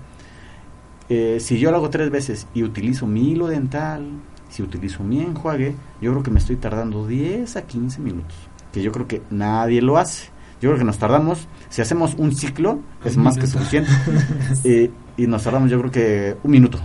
[1.09, 4.07] Eh, si yo lo hago tres veces y utilizo mi hilo dental,
[4.49, 8.35] si utilizo mi enjuague, yo creo que me estoy tardando 10 a 15 minutos,
[8.71, 10.29] que yo creo que nadie lo hace.
[10.61, 13.91] Yo creo que nos tardamos, si hacemos un ciclo, es más que suficiente.
[14.63, 16.79] Eh, y nos tardamos yo creo que un minuto,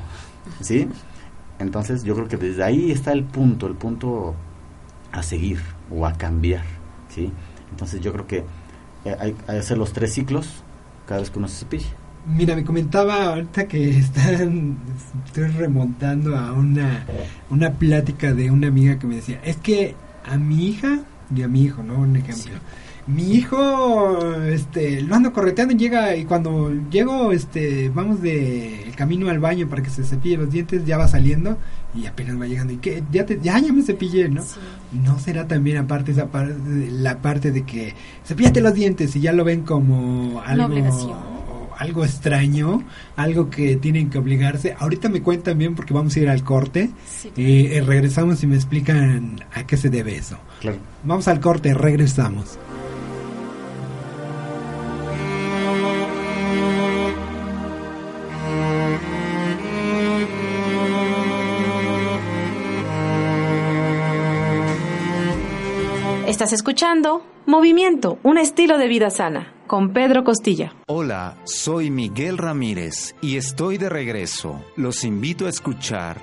[0.60, 0.88] ¿sí?
[1.58, 4.34] Entonces yo creo que desde ahí está el punto, el punto
[5.12, 6.64] a seguir o a cambiar,
[7.08, 7.32] ¿sí?
[7.70, 8.44] Entonces yo creo que
[9.04, 10.48] eh, hay, que hacer los tres ciclos
[11.06, 11.88] cada vez que uno se cepilla.
[12.26, 14.78] Mira, me comentaba ahorita que están,
[15.26, 17.04] estoy remontando a una,
[17.50, 19.94] una plática de una amiga que me decía, es que
[20.24, 21.00] a mi hija
[21.34, 21.98] y a mi hijo, ¿no?
[21.98, 22.52] Un ejemplo.
[23.14, 28.94] Mi hijo, este, lo ando correteando y llega, y cuando llego, este, vamos de el
[28.94, 31.58] camino al baño para que se cepille los dientes, ya va saliendo
[31.94, 32.72] y apenas va llegando.
[32.72, 34.42] ¿Y que Ya, te, ya, ya me cepillé, ¿no?
[34.92, 36.54] ¿No será también aparte esa parte,
[36.90, 37.94] la parte de que
[38.24, 40.68] cepillate los dientes y ya lo ven como algo
[41.80, 42.84] algo extraño,
[43.16, 44.76] algo que tienen que obligarse.
[44.78, 46.90] Ahorita me cuentan bien porque vamos a ir al corte.
[47.36, 50.36] y eh, regresamos y me explican a qué se debe eso.
[51.04, 52.58] Vamos al corte, regresamos.
[66.50, 70.74] Estás escuchando Movimiento, un estilo de vida sana con Pedro Costilla.
[70.88, 74.60] Hola, soy Miguel Ramírez y estoy de regreso.
[74.74, 76.20] Los invito a escuchar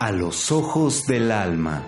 [0.00, 1.84] A los Ojos del Alma.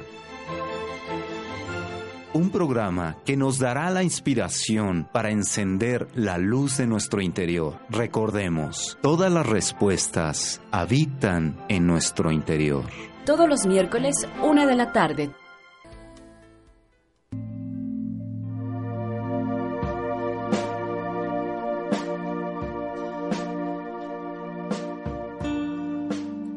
[2.34, 7.80] Un programa que nos dará la inspiración para encender la luz de nuestro interior.
[7.90, 12.84] Recordemos, todas las respuestas habitan en nuestro interior.
[13.26, 15.32] Todos los miércoles, una de la tarde,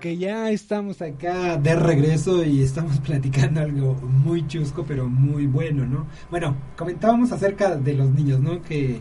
[0.00, 5.86] Que ya estamos acá de regreso y estamos platicando algo muy chusco, pero muy bueno,
[5.86, 6.06] ¿no?
[6.30, 8.62] Bueno, comentábamos acerca de los niños, ¿no?
[8.62, 9.00] Que,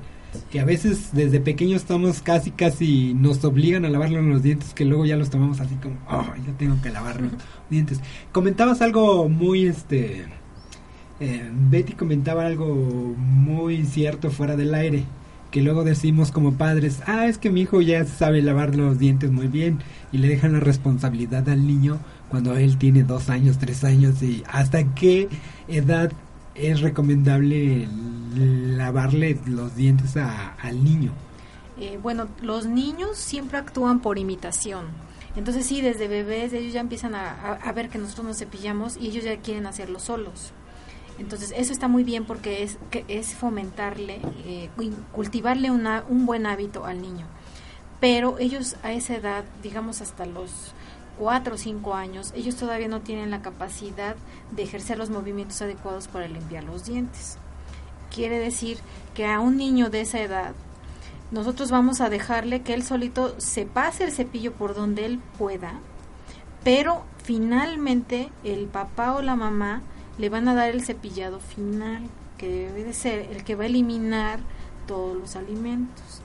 [0.51, 4.85] que a veces desde pequeños estamos casi, casi nos obligan a lavarnos los dientes, que
[4.85, 7.31] luego ya los tomamos así como, oh, yo tengo que lavar los
[7.69, 7.99] dientes.
[8.31, 10.25] Comentabas algo muy, este...
[11.19, 15.03] Eh, Betty comentaba algo muy cierto fuera del aire
[15.51, 19.31] que luego decimos como padres, ah, es que mi hijo ya sabe lavar los dientes
[19.31, 19.79] muy bien
[20.11, 24.43] y le dejan la responsabilidad al niño cuando él tiene dos años, tres años y
[24.51, 25.29] hasta qué
[25.67, 26.11] edad
[26.55, 27.87] es recomendable
[28.35, 31.11] lavarle los dientes al niño.
[31.79, 34.85] Eh, bueno, los niños siempre actúan por imitación.
[35.35, 39.07] Entonces sí, desde bebés ellos ya empiezan a, a ver que nosotros nos cepillamos y
[39.07, 40.51] ellos ya quieren hacerlo solos.
[41.19, 44.69] Entonces, eso está muy bien porque es, que es fomentarle, eh,
[45.11, 47.25] cultivarle una, un buen hábito al niño.
[47.99, 50.73] Pero ellos a esa edad, digamos hasta los
[51.17, 54.15] cuatro o cinco años, ellos todavía no tienen la capacidad
[54.51, 57.37] de ejercer los movimientos adecuados para limpiar los dientes.
[58.13, 58.77] Quiere decir
[59.15, 60.53] que a un niño de esa edad,
[61.31, 65.73] nosotros vamos a dejarle que él solito se pase el cepillo por donde él pueda,
[66.63, 69.81] pero finalmente el papá o la mamá
[70.17, 72.03] le van a dar el cepillado final,
[72.37, 74.39] que debe de ser el que va a eliminar
[74.87, 76.21] todos los alimentos.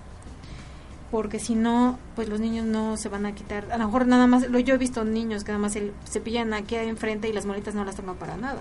[1.11, 3.71] Porque si no, pues los niños no se van a quitar.
[3.71, 6.55] A lo mejor nada más, lo yo he visto niños que nada más se cepillan
[6.55, 8.61] aquí enfrente y las molitas no las toman para nada.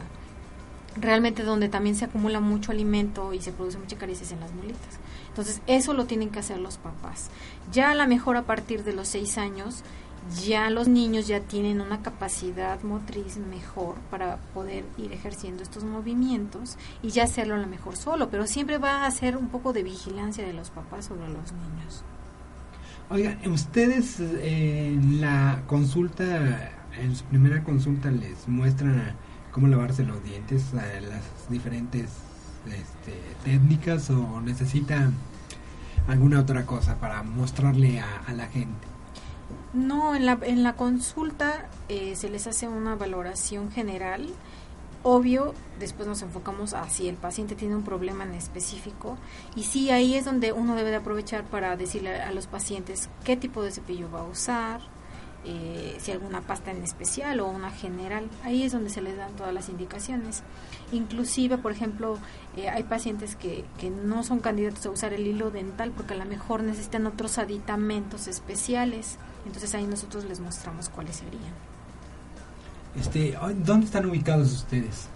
[1.00, 5.00] Realmente donde también se acumula mucho alimento y se produce mucha caricias en las molitas.
[5.30, 7.30] Entonces, eso lo tienen que hacer los papás.
[7.72, 9.84] Ya a lo mejor a partir de los seis años,
[10.40, 16.78] ya los niños ya tienen una capacidad motriz mejor para poder ir ejerciendo estos movimientos
[17.02, 19.84] y ya hacerlo a lo mejor solo, pero siempre va a ser un poco de
[19.84, 22.04] vigilancia de los papás sobre los niños.
[23.10, 29.16] Oiga, ustedes eh, en la consulta, en su primera consulta les muestran
[29.52, 32.10] cómo lavarse los dientes, las diferentes
[32.68, 35.14] este, técnicas o necesitan
[36.08, 38.88] alguna otra cosa para mostrarle a, a la gente.
[39.74, 44.30] No, en la, en la consulta eh, se les hace una valoración general.
[45.04, 49.18] Obvio, después nos enfocamos a si el paciente tiene un problema en específico.
[49.56, 53.36] Y sí, ahí es donde uno debe de aprovechar para decirle a los pacientes qué
[53.36, 54.82] tipo de cepillo va a usar,
[55.44, 58.30] eh, si alguna pasta en especial o una general.
[58.44, 60.44] Ahí es donde se les dan todas las indicaciones.
[60.92, 62.20] Inclusive, por ejemplo,
[62.56, 66.18] eh, hay pacientes que, que no son candidatos a usar el hilo dental porque a
[66.18, 69.18] lo mejor necesitan otros aditamentos especiales.
[69.46, 71.54] Entonces ahí nosotros les mostramos cuáles serían.
[73.00, 75.08] Este, ¿Dónde están ubicados ustedes?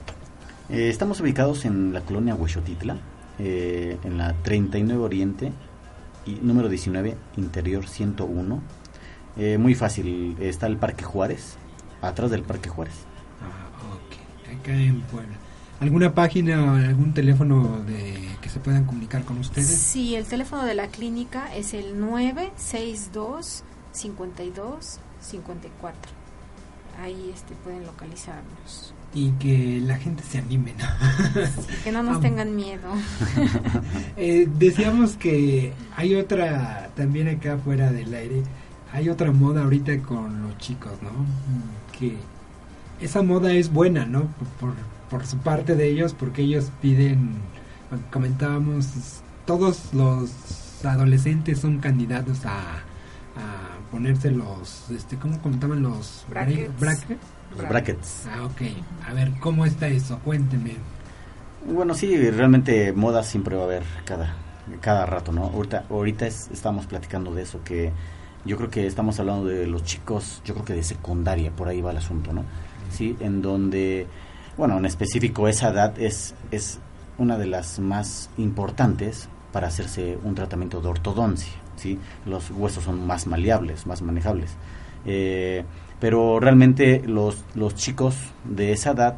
[0.70, 2.98] Eh, estamos ubicados en la colonia Huexotitla,
[3.38, 5.52] eh, en la 39 Oriente
[6.26, 8.62] y número 19 Interior 101.
[9.38, 11.58] Eh, muy fácil, está el Parque Juárez,
[12.02, 12.96] atrás del Parque Juárez.
[13.42, 15.36] Ah, ok, acá en Puebla.
[15.82, 19.68] ¿Alguna página o algún teléfono de que se puedan comunicar con ustedes?
[19.68, 26.12] Sí, el teléfono de la clínica es el 962 52 54.
[27.02, 28.94] Ahí este pueden localizarnos.
[29.14, 30.86] Y que la gente se anime, ¿no?
[31.84, 32.90] que no nos tengan miedo.
[34.18, 38.44] eh, decíamos que hay otra, también acá fuera del aire,
[38.92, 41.12] hay otra moda ahorita con los chicos, ¿no?
[41.98, 42.18] Que
[43.00, 44.28] esa moda es buena, ¿no?
[44.60, 44.74] Por,
[45.10, 47.36] por su parte de ellos, porque ellos piden,
[48.12, 50.30] comentábamos, todos los
[50.84, 52.80] adolescentes son candidatos a,
[53.38, 56.80] a ponerse los, este, ¿cómo comentaban los brackets?
[56.80, 57.22] brackets?
[57.58, 58.28] Los brackets.
[58.28, 58.62] Ah, ok.
[59.08, 60.20] A ver, ¿cómo está eso?
[60.20, 60.76] Cuénteme.
[61.66, 64.36] Bueno, sí, realmente moda siempre va a haber cada,
[64.82, 65.46] cada rato, ¿no?
[65.46, 67.92] Ahorita, ahorita es, estamos platicando de eso, que
[68.46, 71.82] yo creo que estamos hablando de los chicos, yo creo que de secundaria, por ahí
[71.82, 72.44] va el asunto, ¿no?
[72.92, 74.06] Sí, en donde,
[74.58, 76.80] bueno, en específico esa edad es, es
[77.18, 82.00] una de las más importantes para hacerse un tratamiento de ortodoncia, ¿sí?
[82.26, 84.52] Los huesos son más maleables, más manejables.
[85.06, 85.64] Eh,
[86.00, 89.18] pero realmente los, los chicos de esa edad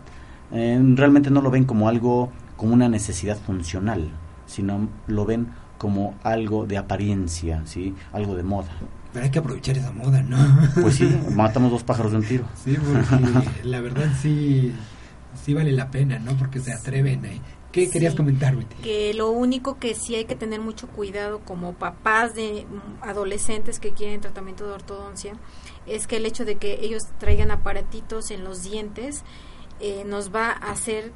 [0.51, 4.09] eh, realmente no lo ven como algo, como una necesidad funcional,
[4.45, 7.93] sino lo ven como algo de apariencia, ¿sí?
[8.13, 8.69] Algo de moda.
[9.13, 10.37] Pero hay que aprovechar esa moda, ¿no?
[10.81, 12.45] Pues sí, matamos dos pájaros de un tiro.
[12.55, 14.73] Sí, porque la verdad sí,
[15.43, 16.35] sí vale la pena, ¿no?
[16.37, 17.21] Porque se atreven
[17.77, 18.75] ¿Qué sí, querías comentar, Betty?
[18.77, 22.65] Que lo único que sí hay que tener mucho cuidado como papás de
[23.01, 25.33] adolescentes que quieren tratamiento de ortodoncia
[25.85, 29.23] es que el hecho de que ellos traigan aparatitos en los dientes
[29.79, 31.11] eh, nos va a hacer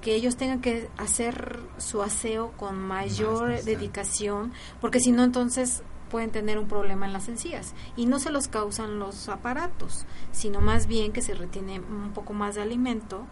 [0.00, 5.82] que ellos tengan que hacer su aseo con mayor más dedicación, porque si no entonces
[6.10, 10.62] pueden tener un problema en las encías y no se los causan los aparatos, sino
[10.62, 13.26] más bien que se retiene un poco más de alimento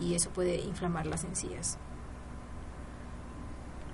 [0.00, 1.78] y eso puede inflamar las encías.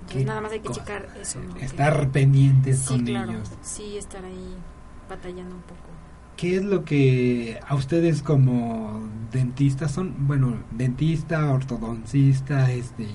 [0.01, 0.79] Entonces nada más hay que cosa?
[0.81, 1.39] checar eso.
[1.41, 1.57] ¿no?
[1.57, 3.49] Estar que, pendientes sí, con claro, ellos.
[3.61, 4.55] Sí, estar ahí
[5.09, 5.89] batallando un poco.
[6.37, 10.15] ¿Qué es lo que a ustedes como dentistas son?
[10.27, 13.05] Bueno, dentista, ortodoncista, este,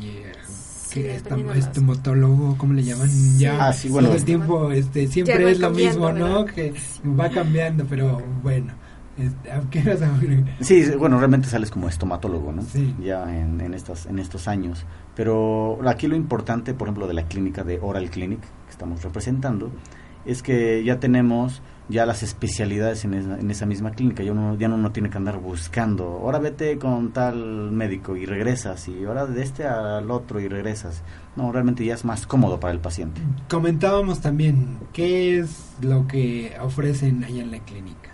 [0.46, 1.16] sí, que
[1.56, 3.08] estomatólogo, ¿cómo le llaman?
[3.08, 3.38] Sí.
[3.38, 6.44] Ya ah, sí, bueno, todo el tiempo este, siempre es lo mismo, ¿no?
[6.44, 6.74] Que
[7.18, 8.74] va cambiando, pero bueno.
[9.18, 10.10] Este, ¿Qué vas a
[10.60, 12.62] Sí, bueno, realmente sales como estomatólogo, ¿no?
[12.62, 12.94] Sí.
[13.00, 14.84] Ya en, en, estas, en estos años.
[15.14, 19.70] Pero aquí lo importante, por ejemplo, de la clínica de Oral Clinic que estamos representando,
[20.26, 24.22] es que ya tenemos ya las especialidades en esa, en esa misma clínica.
[24.22, 28.26] Ya uno, ya uno no tiene que andar buscando, ahora vete con tal médico y
[28.26, 31.02] regresas, y ahora de este al otro y regresas.
[31.36, 33.20] No, realmente ya es más cómodo para el paciente.
[33.48, 38.13] Comentábamos también, ¿qué es lo que ofrecen allá en la clínica?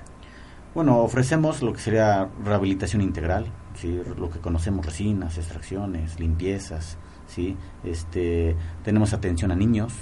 [0.72, 4.00] Bueno, ofrecemos lo que sería rehabilitación integral, ¿sí?
[4.16, 7.56] lo que conocemos, resinas, extracciones, limpiezas, ¿sí?
[7.82, 8.54] este,
[8.84, 9.92] tenemos atención a niños,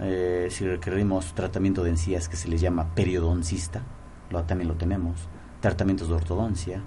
[0.00, 3.82] eh, si requerimos tratamiento de encías que se les llama periodoncista,
[4.30, 5.28] lo, también lo tenemos,
[5.60, 6.82] tratamientos de ortodoncia,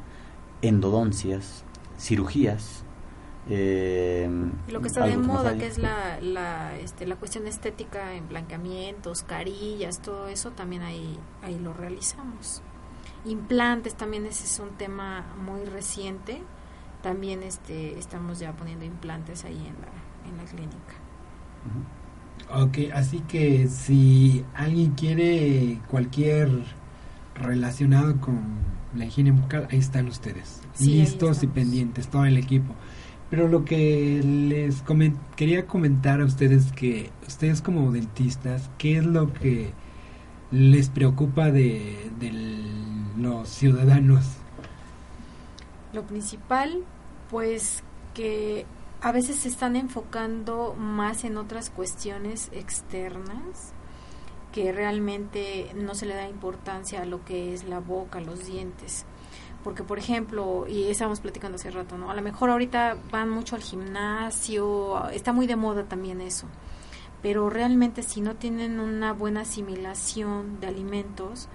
[0.64, 1.64] endodoncias,
[2.00, 2.86] cirugías.
[3.50, 4.28] Eh,
[4.68, 9.22] lo que está de moda, que es la, la, este, la cuestión estética en blanqueamientos,
[9.22, 12.64] carillas, todo eso, también ahí, ahí lo realizamos.
[13.26, 16.42] Implantes también ese es un tema muy reciente.
[17.04, 20.94] También este estamos ya poniendo implantes ahí en la, en la clínica.
[22.54, 26.50] Ok, así que si alguien quiere cualquier
[27.36, 28.40] relacionado con
[28.96, 32.74] la higiene bucal, ahí están ustedes, sí, listos y pendientes, todo el equipo.
[33.30, 39.06] Pero lo que les coment quería comentar a ustedes que ustedes como dentistas, ¿qué es
[39.06, 39.72] lo que
[40.52, 42.32] les preocupa de, de
[43.22, 44.26] los ciudadanos?
[45.94, 46.84] Lo principal,
[47.30, 48.66] pues que
[49.02, 53.74] a veces se están enfocando más en otras cuestiones externas
[54.52, 59.06] que realmente no se le da importancia a lo que es la boca, los dientes.
[59.64, 62.12] Porque, por ejemplo, y estábamos platicando hace rato, ¿no?
[62.12, 66.48] A lo mejor ahorita van mucho al gimnasio, está muy de moda también eso.
[67.22, 71.48] Pero realmente si no tienen una buena asimilación de alimentos,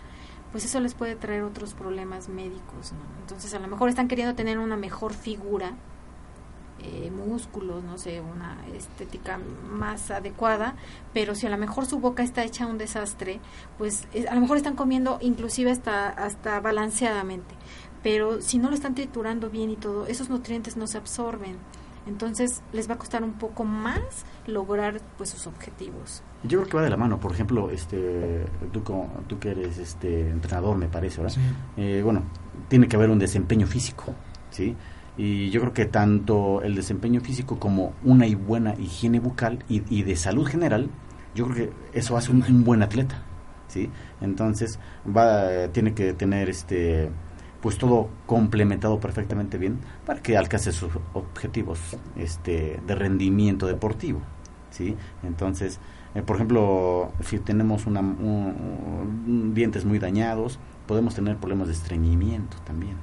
[0.52, 3.20] pues eso les puede traer otros problemas médicos, ¿no?
[3.20, 5.74] Entonces, a lo mejor están queriendo tener una mejor figura,
[6.78, 9.40] eh, músculos, no sé, una estética
[9.70, 10.76] más adecuada,
[11.14, 13.40] pero si a lo mejor su boca está hecha un desastre,
[13.78, 17.54] pues a lo mejor están comiendo inclusive hasta, hasta balanceadamente,
[18.02, 21.56] pero si no lo están triturando bien y todo, esos nutrientes no se absorben.
[22.06, 26.22] Entonces les va a costar un poco más lograr pues sus objetivos.
[26.44, 27.18] Yo creo que va de la mano.
[27.18, 28.82] Por ejemplo, este, tú,
[29.26, 31.36] tú que eres este entrenador, me parece, ¿verdad?
[31.76, 32.22] Eh, bueno,
[32.68, 34.14] tiene que haber un desempeño físico,
[34.50, 34.76] ¿sí?
[35.18, 40.02] Y yo creo que tanto el desempeño físico como una y buena higiene bucal y,
[40.02, 40.90] de salud general,
[41.34, 43.22] yo creo que eso hace un, buen atleta,
[43.66, 43.90] ¿sí?
[44.20, 47.10] Entonces, va, tiene que tener este
[47.66, 51.80] pues todo complementado perfectamente bien para que alcance sus objetivos
[52.14, 54.20] este de rendimiento deportivo,
[54.70, 54.94] ¿sí?
[55.24, 55.80] Entonces,
[56.14, 58.04] eh, por ejemplo, si tenemos una,
[59.52, 62.98] dientes muy dañados, podemos tener problemas de estreñimiento también.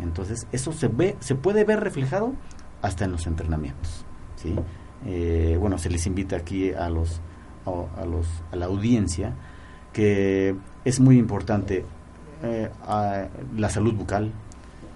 [0.00, 2.32] Entonces, eso se ve, se puede ver reflejado
[2.80, 4.06] hasta en los entrenamientos.
[4.36, 4.56] ¿sí?
[5.04, 7.20] Eh, bueno, se les invita aquí a los,
[7.66, 9.34] a, los, a la audiencia
[9.92, 10.56] que
[10.86, 11.84] es muy importante
[12.42, 12.70] eh,
[13.56, 14.32] la salud bucal,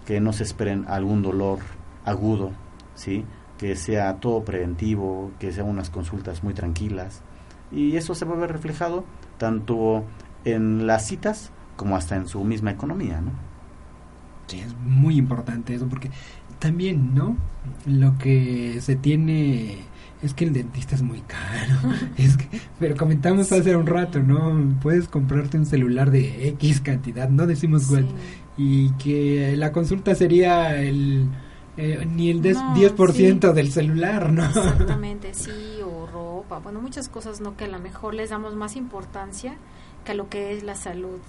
[0.07, 1.59] que no se esperen algún dolor
[2.05, 2.51] agudo,
[2.95, 3.25] ¿sí?
[3.59, 7.23] que sea todo preventivo, que sean unas consultas muy tranquilas.
[7.71, 9.05] Y eso se va a ver reflejado
[9.39, 10.05] tanto
[10.45, 13.33] en las citas como hasta en su misma economía, ¿no?
[14.59, 16.11] es muy importante eso porque
[16.59, 17.37] también, ¿no?
[17.87, 19.79] Lo que se tiene
[20.23, 21.95] es que el dentista es muy caro.
[22.17, 24.79] es que, pero comentamos hace un rato, ¿no?
[24.81, 28.07] Puedes comprarte un celular de X cantidad, no decimos cuál,
[28.57, 31.29] y que la consulta sería el
[31.77, 34.45] eh, ni el 10% del celular, ¿no?
[34.47, 37.57] Exactamente, sí, o ropa, bueno, muchas cosas, ¿no?
[37.57, 39.57] Que a lo mejor les damos más importancia
[40.05, 41.21] que a lo que es la salud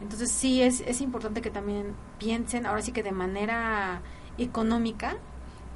[0.00, 4.00] entonces sí es, es importante que también piensen, ahora sí que de manera
[4.38, 5.16] económica,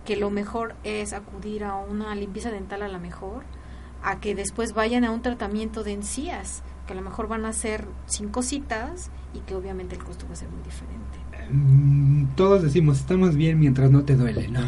[0.05, 3.45] que lo mejor es acudir a una limpieza dental a la mejor,
[4.03, 7.53] a que después vayan a un tratamiento de encías, que a lo mejor van a
[7.53, 11.25] ser cinco citas y que obviamente el costo va a ser muy diferente.
[11.51, 14.61] Mm, todos decimos, estamos bien mientras no te duele, ¿no?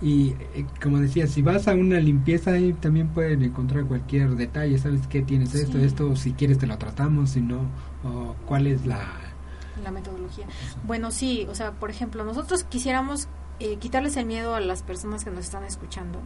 [0.00, 4.78] Y eh, como decía, si vas a una limpieza ahí también pueden encontrar cualquier detalle,
[4.78, 7.60] ¿sabes qué tienes esto, esto, si quieres te lo tratamos, si no,
[8.04, 9.00] o cuál es la...
[9.82, 10.46] La metodología.
[10.86, 13.28] Bueno, sí, o sea, por ejemplo, nosotros quisiéramos
[13.60, 16.20] eh, quitarles el miedo a las personas que nos están escuchando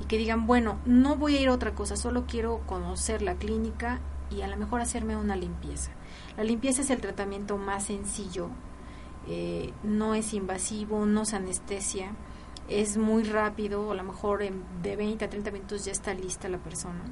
[0.00, 3.34] y que digan, bueno, no voy a ir a otra cosa, solo quiero conocer la
[3.34, 4.00] clínica
[4.30, 5.90] y a lo mejor hacerme una limpieza.
[6.36, 8.50] La limpieza es el tratamiento más sencillo
[9.28, 12.10] eh, no es invasivo, no se anestesia,
[12.68, 16.48] es muy rápido, a lo mejor en, de 20 a 30 minutos ya está lista
[16.48, 17.02] la persona.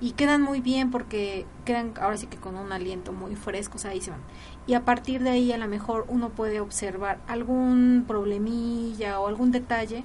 [0.00, 3.78] Y quedan muy bien porque quedan ahora sí que con un aliento muy fresco, o
[3.78, 4.20] sea, ahí se van.
[4.66, 9.52] Y a partir de ahí a lo mejor uno puede observar algún problemilla o algún
[9.52, 10.04] detalle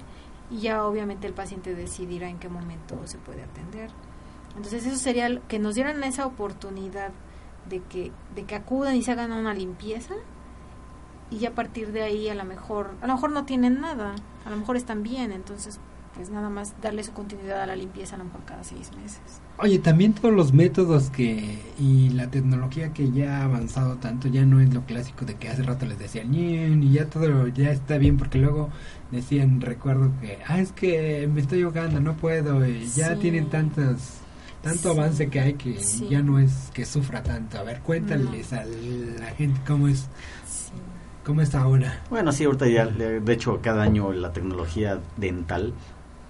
[0.50, 3.90] y ya obviamente el paciente decidirá en qué momento se puede atender.
[4.56, 7.10] Entonces eso sería que nos dieran esa oportunidad
[7.68, 10.14] de que, de que acudan y se hagan una limpieza
[11.30, 14.14] y a partir de ahí a lo mejor, a lo mejor no tienen nada,
[14.44, 15.80] a lo mejor están bien, entonces
[16.14, 19.20] pues nada más darle su continuidad a la limpieza a lo mejor cada seis meses.
[19.58, 24.44] Oye, también todos los métodos que y la tecnología que ya ha avanzado tanto ya
[24.44, 27.98] no es lo clásico de que hace rato les decían y ya todo ya está
[27.98, 28.70] bien porque luego
[29.10, 34.18] decían recuerdo que ah es que me estoy ahogando no puedo y ya tienen tantas
[34.62, 35.74] tanto avance que hay que
[36.08, 37.58] ya no es que sufra tanto.
[37.58, 40.08] A ver cuéntales a la gente cómo es
[41.24, 42.02] ¿Cómo está ahora?
[42.10, 45.72] Bueno, sí, ahorita ya, de hecho, cada año la tecnología dental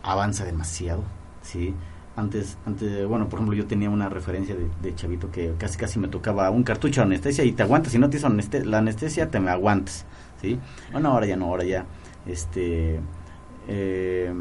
[0.03, 1.03] avanza demasiado,
[1.43, 1.75] ¿sí?
[2.15, 6.09] Antes, antes, bueno, por ejemplo, yo tenía una referencia de, chavito que casi casi me
[6.09, 9.41] tocaba un cartucho de anestesia y te aguantas, si no te hizo la anestesia, te
[9.41, 10.05] me aguantas,
[10.41, 10.59] ¿sí?
[10.93, 11.87] Bueno, ahora ya no, ahora ya,
[12.27, 13.01] este,
[13.67, 14.35] eh,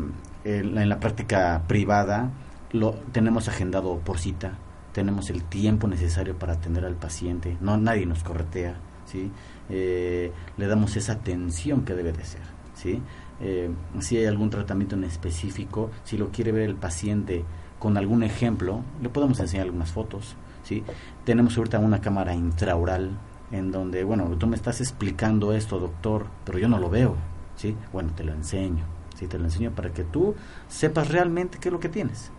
[0.44, 2.32] en, la práctica privada
[2.74, 4.58] lo tenemos agendado por cita,
[4.92, 9.32] tenemos el tiempo necesario para atender al paciente, no nadie nos corretea, ¿sí?
[9.70, 12.42] Eh, le damos esa atención que debe de ser.
[12.82, 13.02] ¿sí?
[13.42, 13.70] Eh,
[14.00, 17.44] si hay algún tratamiento en específico, si lo quiere ver el paciente
[17.80, 20.36] con algún ejemplo, le podemos enseñar algunas fotos.
[20.64, 20.84] ¿sí?
[21.26, 23.18] Tenemos ahorita una cámara intraoral
[23.52, 27.16] en donde, bueno, tú me estás explicando esto, doctor, pero yo no lo veo,
[27.56, 27.76] ¿sí?
[27.92, 28.86] Bueno, te lo enseño,
[29.18, 29.28] ¿sí?
[29.28, 30.36] Te lo enseño para que tú
[30.70, 32.32] sepas realmente qué es lo que tienes.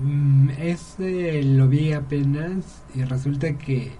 [0.00, 3.92] Mm, ese lo vi apenas y resulta que,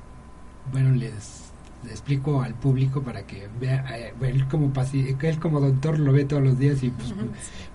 [0.71, 1.46] bueno, les,
[1.91, 4.73] explico al público para que vea, eh, él, como
[5.23, 7.15] él como doctor lo ve todos los días y pues,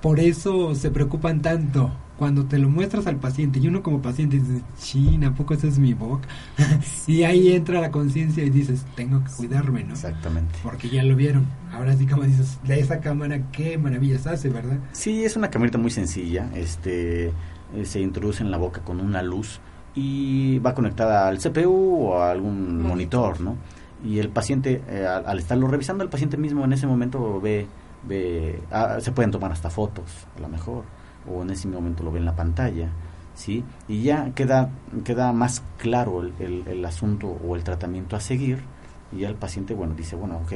[0.02, 1.92] por eso se preocupan tanto.
[2.18, 5.68] Cuando te lo muestras al paciente y uno como paciente dice, china, ¿a poco esa
[5.68, 6.28] es mi boca?
[7.08, 9.94] y ahí entra la conciencia y dices, tengo que cuidarme, ¿no?
[9.94, 10.60] Exactamente.
[10.62, 11.48] Porque ya lo vieron.
[11.74, 14.78] Ahora sí, como dices, de esa cámara, qué maravillas hace, ¿verdad?
[14.92, 16.48] Sí, es una camarita muy sencilla.
[16.54, 17.32] Este
[17.74, 19.60] eh, se introduce en la boca con una luz
[19.96, 23.58] y va conectada al CPU o a algún monitor, ¿no?
[24.04, 27.68] Y el paciente, eh, al, estarlo revisando, el paciente mismo en ese momento ve,
[28.04, 30.84] ve ah, se pueden tomar hasta fotos, a lo mejor,
[31.30, 32.90] o en ese momento lo ve en la pantalla,
[33.36, 33.64] ¿sí?
[33.88, 34.70] Y ya queda,
[35.04, 38.64] queda más claro el, el, el asunto o el tratamiento a seguir,
[39.12, 40.54] y ya el paciente, bueno, dice, bueno, ok,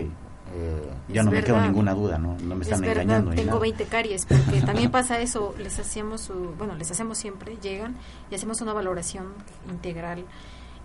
[0.53, 2.37] eh, ya no me quedo ninguna duda, ¿no?
[2.41, 3.31] No me están es engañando.
[3.31, 7.95] Tengo 20 caries, porque también pasa eso, les hacíamos, bueno, les hacemos siempre, llegan
[8.29, 9.33] y hacemos una valoración
[9.69, 10.25] integral.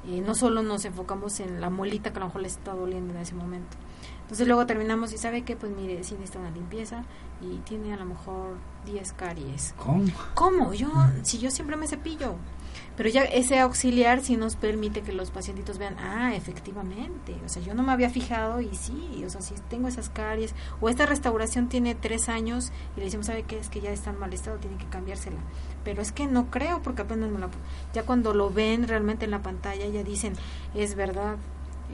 [0.07, 3.15] Y no solo nos enfocamos en la muelita que a lo mejor les está doliendo
[3.15, 3.77] en ese momento.
[4.23, 7.05] Entonces luego terminamos y sabe que, pues mire, sí necesita una limpieza
[7.41, 9.75] y tiene a lo mejor 10 caries.
[9.77, 10.05] ¿Cómo?
[10.35, 10.73] ¿Cómo?
[10.73, 10.89] Yo,
[11.23, 12.37] si yo siempre me cepillo.
[12.97, 17.63] Pero ya ese auxiliar sí nos permite que los pacientitos vean, ah, efectivamente, o sea,
[17.63, 21.07] yo no me había fijado y sí, o sea, si tengo esas caries, o esta
[21.07, 23.59] restauración tiene tres años y le decimos, ¿sabe qué?
[23.59, 25.39] Es que ya está en mal estado, tiene que cambiársela.
[25.85, 27.49] Pero es que no creo porque apenas me la...
[27.95, 30.35] Ya cuando lo ven realmente en la pantalla ya dicen,
[30.75, 31.37] es verdad,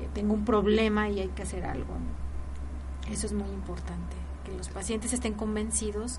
[0.00, 1.94] eh, tengo un problema y hay que hacer algo.
[3.10, 6.18] Eso es muy importante, que los pacientes estén convencidos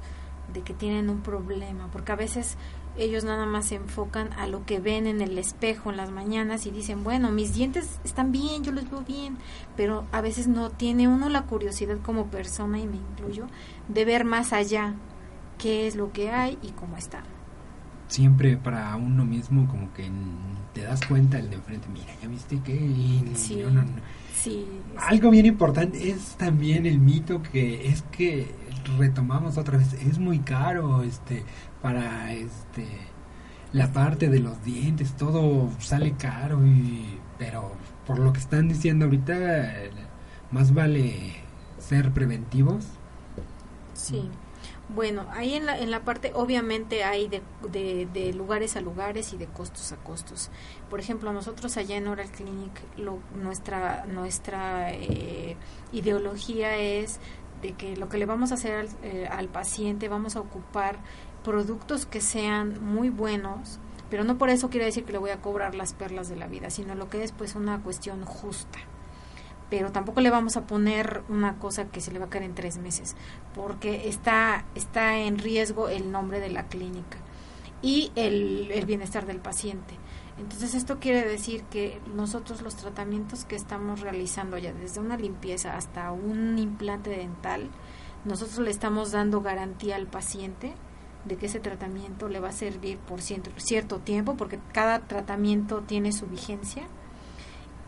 [0.53, 2.57] de que tienen un problema, porque a veces
[2.97, 6.65] ellos nada más se enfocan a lo que ven en el espejo en las mañanas
[6.65, 9.37] y dicen, bueno, mis dientes están bien, yo los veo bien,
[9.75, 13.47] pero a veces no tiene uno la curiosidad como persona, y me incluyo,
[13.87, 14.95] de ver más allá
[15.57, 17.23] qué es lo que hay y cómo está.
[18.07, 20.09] Siempre para uno mismo como que
[20.73, 22.77] te das cuenta el de enfrente, mira, ya viste que...
[23.35, 23.63] Sí,
[24.33, 24.65] sí,
[24.97, 28.55] Algo bien importante es también el mito que es que
[28.97, 31.43] retomamos otra vez, es muy caro, este
[31.81, 32.87] para este
[33.73, 37.73] la parte de los dientes, todo sale caro y pero
[38.05, 39.35] por lo que están diciendo ahorita
[40.51, 41.35] más vale
[41.79, 42.85] ser preventivos.
[43.93, 44.29] Sí.
[44.89, 47.41] Bueno, ahí en la, en la parte, obviamente hay de,
[48.13, 50.49] de, lugares a lugares y de costos a costos.
[50.89, 55.57] Por ejemplo, nosotros allá en Oral Clinic, lo, nuestra, nuestra eh,
[55.91, 57.19] ideología es
[57.61, 60.99] de que lo que le vamos a hacer al, eh, al paciente, vamos a ocupar
[61.43, 63.79] productos que sean muy buenos,
[64.09, 66.47] pero no por eso quiere decir que le voy a cobrar las perlas de la
[66.47, 68.79] vida, sino lo que es pues una cuestión justa.
[69.69, 72.55] Pero tampoco le vamos a poner una cosa que se le va a caer en
[72.55, 73.15] tres meses,
[73.53, 77.17] porque está, está en riesgo el nombre de la clínica
[77.81, 79.95] y el, el bienestar del paciente.
[80.37, 85.75] Entonces esto quiere decir que nosotros los tratamientos que estamos realizando ya desde una limpieza
[85.75, 87.69] hasta un implante dental,
[88.23, 90.73] nosotros le estamos dando garantía al paciente
[91.25, 96.11] de que ese tratamiento le va a servir por cierto, tiempo, porque cada tratamiento tiene
[96.11, 96.87] su vigencia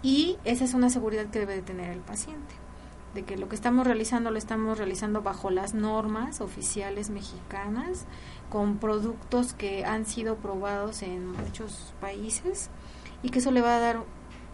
[0.01, 2.55] y esa es una seguridad que debe de tener el paciente,
[3.13, 8.05] de que lo que estamos realizando lo estamos realizando bajo las normas oficiales mexicanas,
[8.49, 12.69] con productos que han sido probados en muchos países
[13.21, 14.03] y que eso le va a dar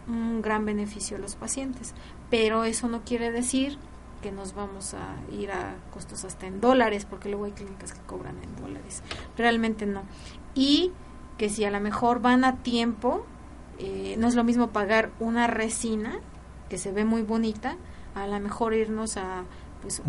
[0.07, 1.93] un gran beneficio a los pacientes.
[2.29, 3.77] Pero eso no quiere decir
[4.21, 8.01] que nos vamos a ir a costos hasta en dólares, porque luego hay clínicas que
[8.01, 9.03] cobran en dólares.
[9.37, 10.03] Realmente no.
[10.55, 10.91] Y
[11.37, 13.25] que si a lo mejor van a tiempo,
[13.79, 16.19] eh, no es lo mismo pagar una resina,
[16.69, 17.77] que se ve muy bonita,
[18.15, 19.43] a lo mejor irnos a
[19.81, 20.01] pues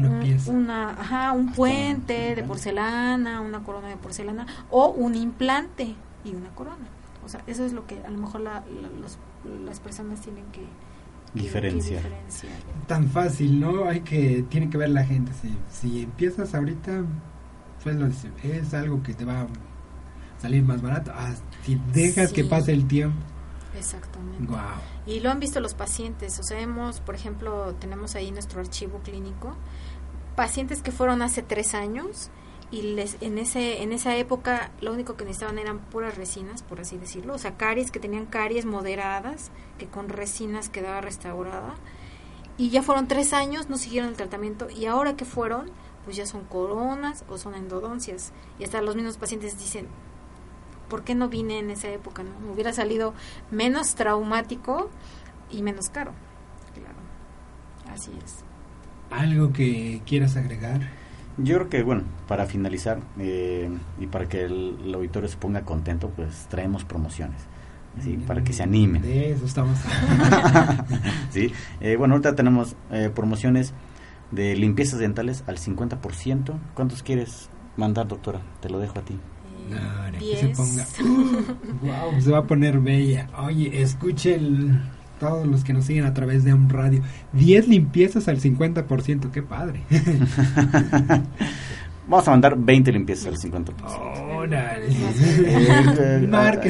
[0.46, 5.94] una, ajá, un puente de porcelana, una corona de porcelana o un implante
[6.24, 6.86] y una corona.
[7.24, 10.62] O sea, eso es lo que a lo mejor las personas tienen que,
[11.34, 12.00] diferencia.
[12.86, 13.84] Tan fácil, ¿no?
[13.84, 15.32] Hay que, tiene que ver la gente.
[15.42, 17.04] Si, si empiezas ahorita,
[17.82, 19.46] pues lo es algo que te va a
[20.38, 21.12] salir más barato.
[21.14, 23.16] Ah, si dejas que pase el tiempo.
[23.76, 24.52] Exactamente.
[25.06, 26.38] Y lo han visto los pacientes.
[26.38, 29.54] O sea, hemos, por ejemplo, tenemos ahí nuestro archivo clínico.
[30.34, 32.30] Pacientes que fueron hace tres años
[32.70, 36.80] y les en ese en esa época lo único que necesitaban eran puras resinas por
[36.80, 41.76] así decirlo o sea caries que tenían caries moderadas que con resinas quedaba restaurada
[42.58, 45.70] y ya fueron tres años no siguieron el tratamiento y ahora que fueron
[46.04, 49.86] pues ya son coronas o son endodoncias y hasta los mismos pacientes dicen
[50.88, 52.22] ¿por qué no vine en esa época?
[52.22, 52.52] No?
[52.52, 53.14] Hubiera salido
[53.50, 54.90] menos traumático
[55.50, 56.12] y menos caro.
[56.74, 58.44] Claro, así es.
[59.10, 60.80] ¿Algo que quieras agregar?
[61.38, 63.68] Yo creo que, bueno, para finalizar eh,
[64.00, 67.42] y para que el, auditorio se ponga contento, pues traemos promociones.
[68.02, 68.18] ¿sí?
[68.26, 69.02] para que se animen.
[69.02, 69.78] De eso estamos.
[71.30, 73.72] sí, eh, bueno, ahorita tenemos eh, promociones
[74.30, 76.58] de limpiezas dentales al 50%.
[76.74, 78.40] ¿Cuántos quieres mandar, doctora?
[78.60, 79.18] Te lo dejo a ti.
[79.68, 79.78] No,
[80.38, 80.86] se ponga.
[81.82, 83.28] wow, se va a poner bella.
[83.38, 84.38] Oye, escuche
[85.18, 87.02] todos los que nos siguen a través de un radio.
[87.32, 89.82] 10 limpiezas al 50%, qué padre.
[92.08, 93.74] Vamos a mandar 20 limpiezas al 50%.
[94.36, 94.86] Órale.
[96.08, 96.68] Eh,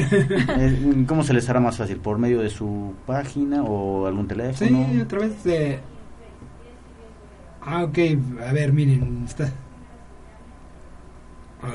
[0.59, 1.97] eh, ¿Cómo se les hará más fácil?
[1.97, 4.87] ¿Por medio de su página o algún teléfono?
[4.91, 5.79] Sí, a través de...
[7.61, 7.97] Ah, ok.
[8.47, 9.23] A ver, miren.
[9.25, 9.51] Está...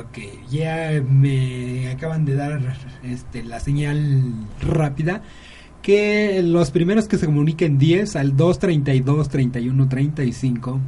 [0.01, 0.19] Ok,
[0.51, 2.61] ya me acaban de dar
[3.03, 5.23] este, la señal rápida
[5.83, 10.81] que los primeros que se comuniquen 10 al 232 31 35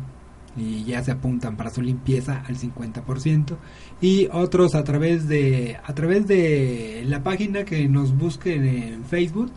[0.56, 3.56] y ya se apuntan para su limpieza al 50%
[4.00, 9.50] y otros a través de a través de la página que nos busquen en Facebook.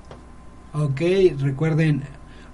[0.73, 1.01] Ok,
[1.39, 2.03] recuerden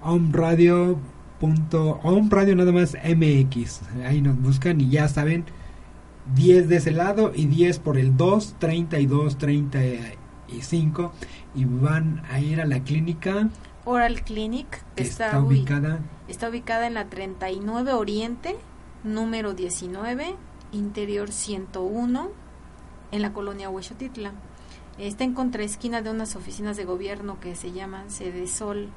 [0.02, 0.98] Home Radio
[1.40, 3.80] punto, Home Radio nada más MX.
[4.06, 5.44] Ahí nos buscan y ya saben
[6.34, 11.12] 10 de ese lado y 10 por el 2, 32, 35
[11.54, 13.48] y van a ir a la clínica
[13.84, 18.56] Oral Clinic que está, ubicada está ubicada en la 39 Oriente,
[19.02, 20.36] número 19,
[20.72, 22.30] interior 101
[23.12, 24.32] en la colonia Huexotitla.
[24.98, 28.88] Está en contraesquina de unas oficinas de gobierno que se llaman Sede Sol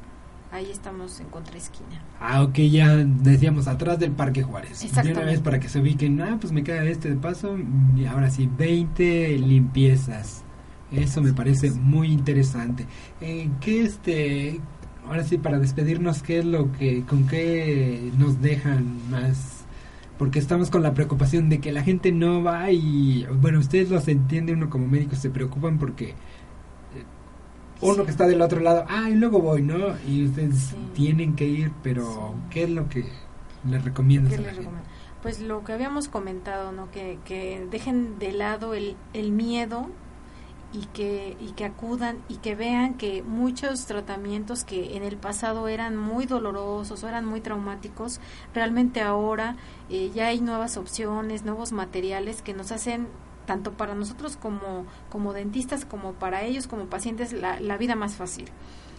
[0.52, 2.02] Ahí estamos en contraesquina.
[2.22, 4.80] Ah, ok, ya decíamos atrás del Parque Juárez.
[5.04, 7.58] De una vez para que se ubiquen, ah, pues me queda este de paso.
[7.95, 10.43] Y ahora sí, 20 limpiezas.
[10.91, 12.86] Eso me parece muy interesante.
[13.20, 14.62] Eh, ¿Qué este,
[15.06, 19.66] ahora sí, para despedirnos, qué es lo que, con qué nos dejan más?
[20.18, 24.08] Porque estamos con la preocupación de que la gente no va y, bueno, ustedes los
[24.08, 26.16] entienden, uno como médico se preocupan porque
[27.82, 29.95] uno que está del otro lado, ah, y luego voy, ¿no?
[30.07, 33.05] Y ustedes tienen que ir, pero ¿qué es lo que
[33.69, 34.69] les recomiendas a la gente?
[35.21, 36.91] Pues lo que habíamos comentado, ¿no?
[36.91, 39.89] Que, que dejen de lado el, el miedo
[40.73, 45.67] y que, y que acudan y que vean que muchos tratamientos que en el pasado
[45.67, 48.19] eran muy dolorosos o eran muy traumáticos,
[48.53, 49.55] realmente ahora
[49.89, 53.07] eh, ya hay nuevas opciones, nuevos materiales que nos hacen
[53.48, 58.16] tanto para nosotros como, como dentistas, como para ellos, como pacientes, la, la vida más
[58.16, 58.52] fácil.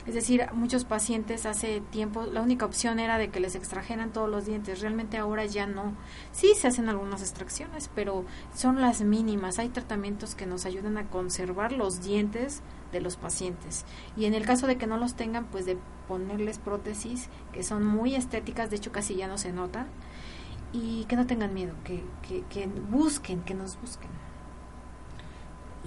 [0.08, 4.30] Es decir, muchos pacientes hace tiempo la única opción era de que les extrajeran todos
[4.30, 4.80] los dientes.
[4.80, 5.92] Realmente ahora ya no.
[6.32, 8.24] Sí se hacen algunas extracciones, pero
[8.54, 9.58] son las mínimas.
[9.58, 13.84] Hay tratamientos que nos ayudan a conservar los dientes de los pacientes.
[14.16, 15.76] Y en el caso de que no los tengan, pues de
[16.08, 19.88] ponerles prótesis que son muy estéticas, de hecho casi ya no se notan.
[20.72, 24.27] Y que no tengan miedo, que, que, que busquen, que nos busquen.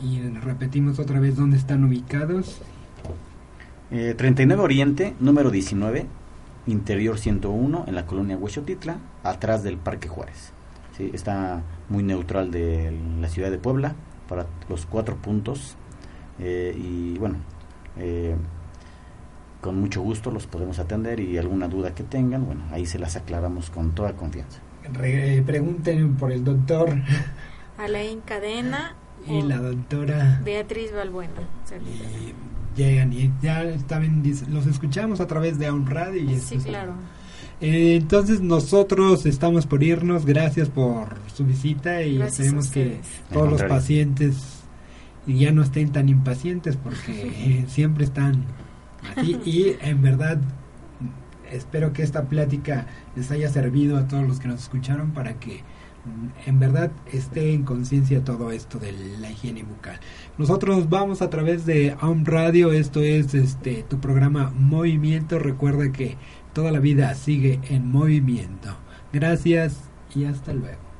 [0.03, 2.61] Y repetimos otra vez dónde están ubicados.
[3.91, 6.05] Eh, 39 Oriente, número 19,
[6.67, 10.53] interior 101, en la colonia Huexotitla, atrás del Parque Juárez.
[10.97, 11.11] ¿Sí?
[11.13, 13.95] Está muy neutral de la ciudad de Puebla,
[14.29, 15.75] para los cuatro puntos.
[16.39, 17.35] Eh, y bueno,
[17.97, 18.35] eh,
[19.59, 23.17] con mucho gusto los podemos atender y alguna duda que tengan, bueno, ahí se las
[23.17, 24.59] aclaramos con toda confianza.
[25.45, 26.95] pregunten por el doctor.
[27.77, 28.95] Alain Cadena
[29.27, 31.33] y la doctora Beatriz Balbuena.
[32.75, 36.21] Y llegan y ya también los escuchamos a través de un radio.
[36.21, 36.93] Y sí, claro.
[37.61, 42.99] Eh, entonces nosotros estamos por irnos, gracias por su visita y esperemos que
[43.31, 44.61] todos los pacientes
[45.27, 48.45] ya no estén tan impacientes porque siempre están
[49.15, 50.39] así y en verdad
[51.51, 55.61] espero que esta plática les haya servido a todos los que nos escucharon para que
[56.45, 59.99] en verdad esté en conciencia todo esto de la higiene bucal.
[60.37, 66.17] Nosotros vamos a través de Home Radio, esto es este tu programa Movimiento, recuerda que
[66.53, 68.75] toda la vida sigue en movimiento.
[69.13, 70.90] Gracias y hasta luego.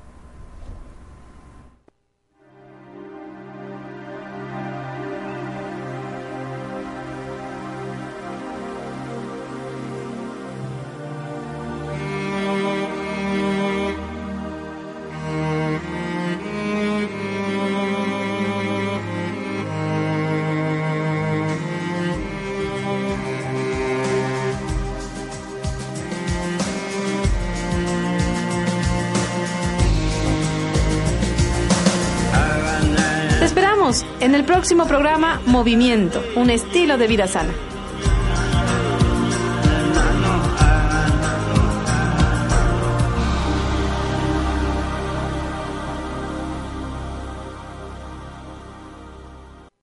[34.62, 37.71] Próximo programa Movimiento, un estilo de vida sana.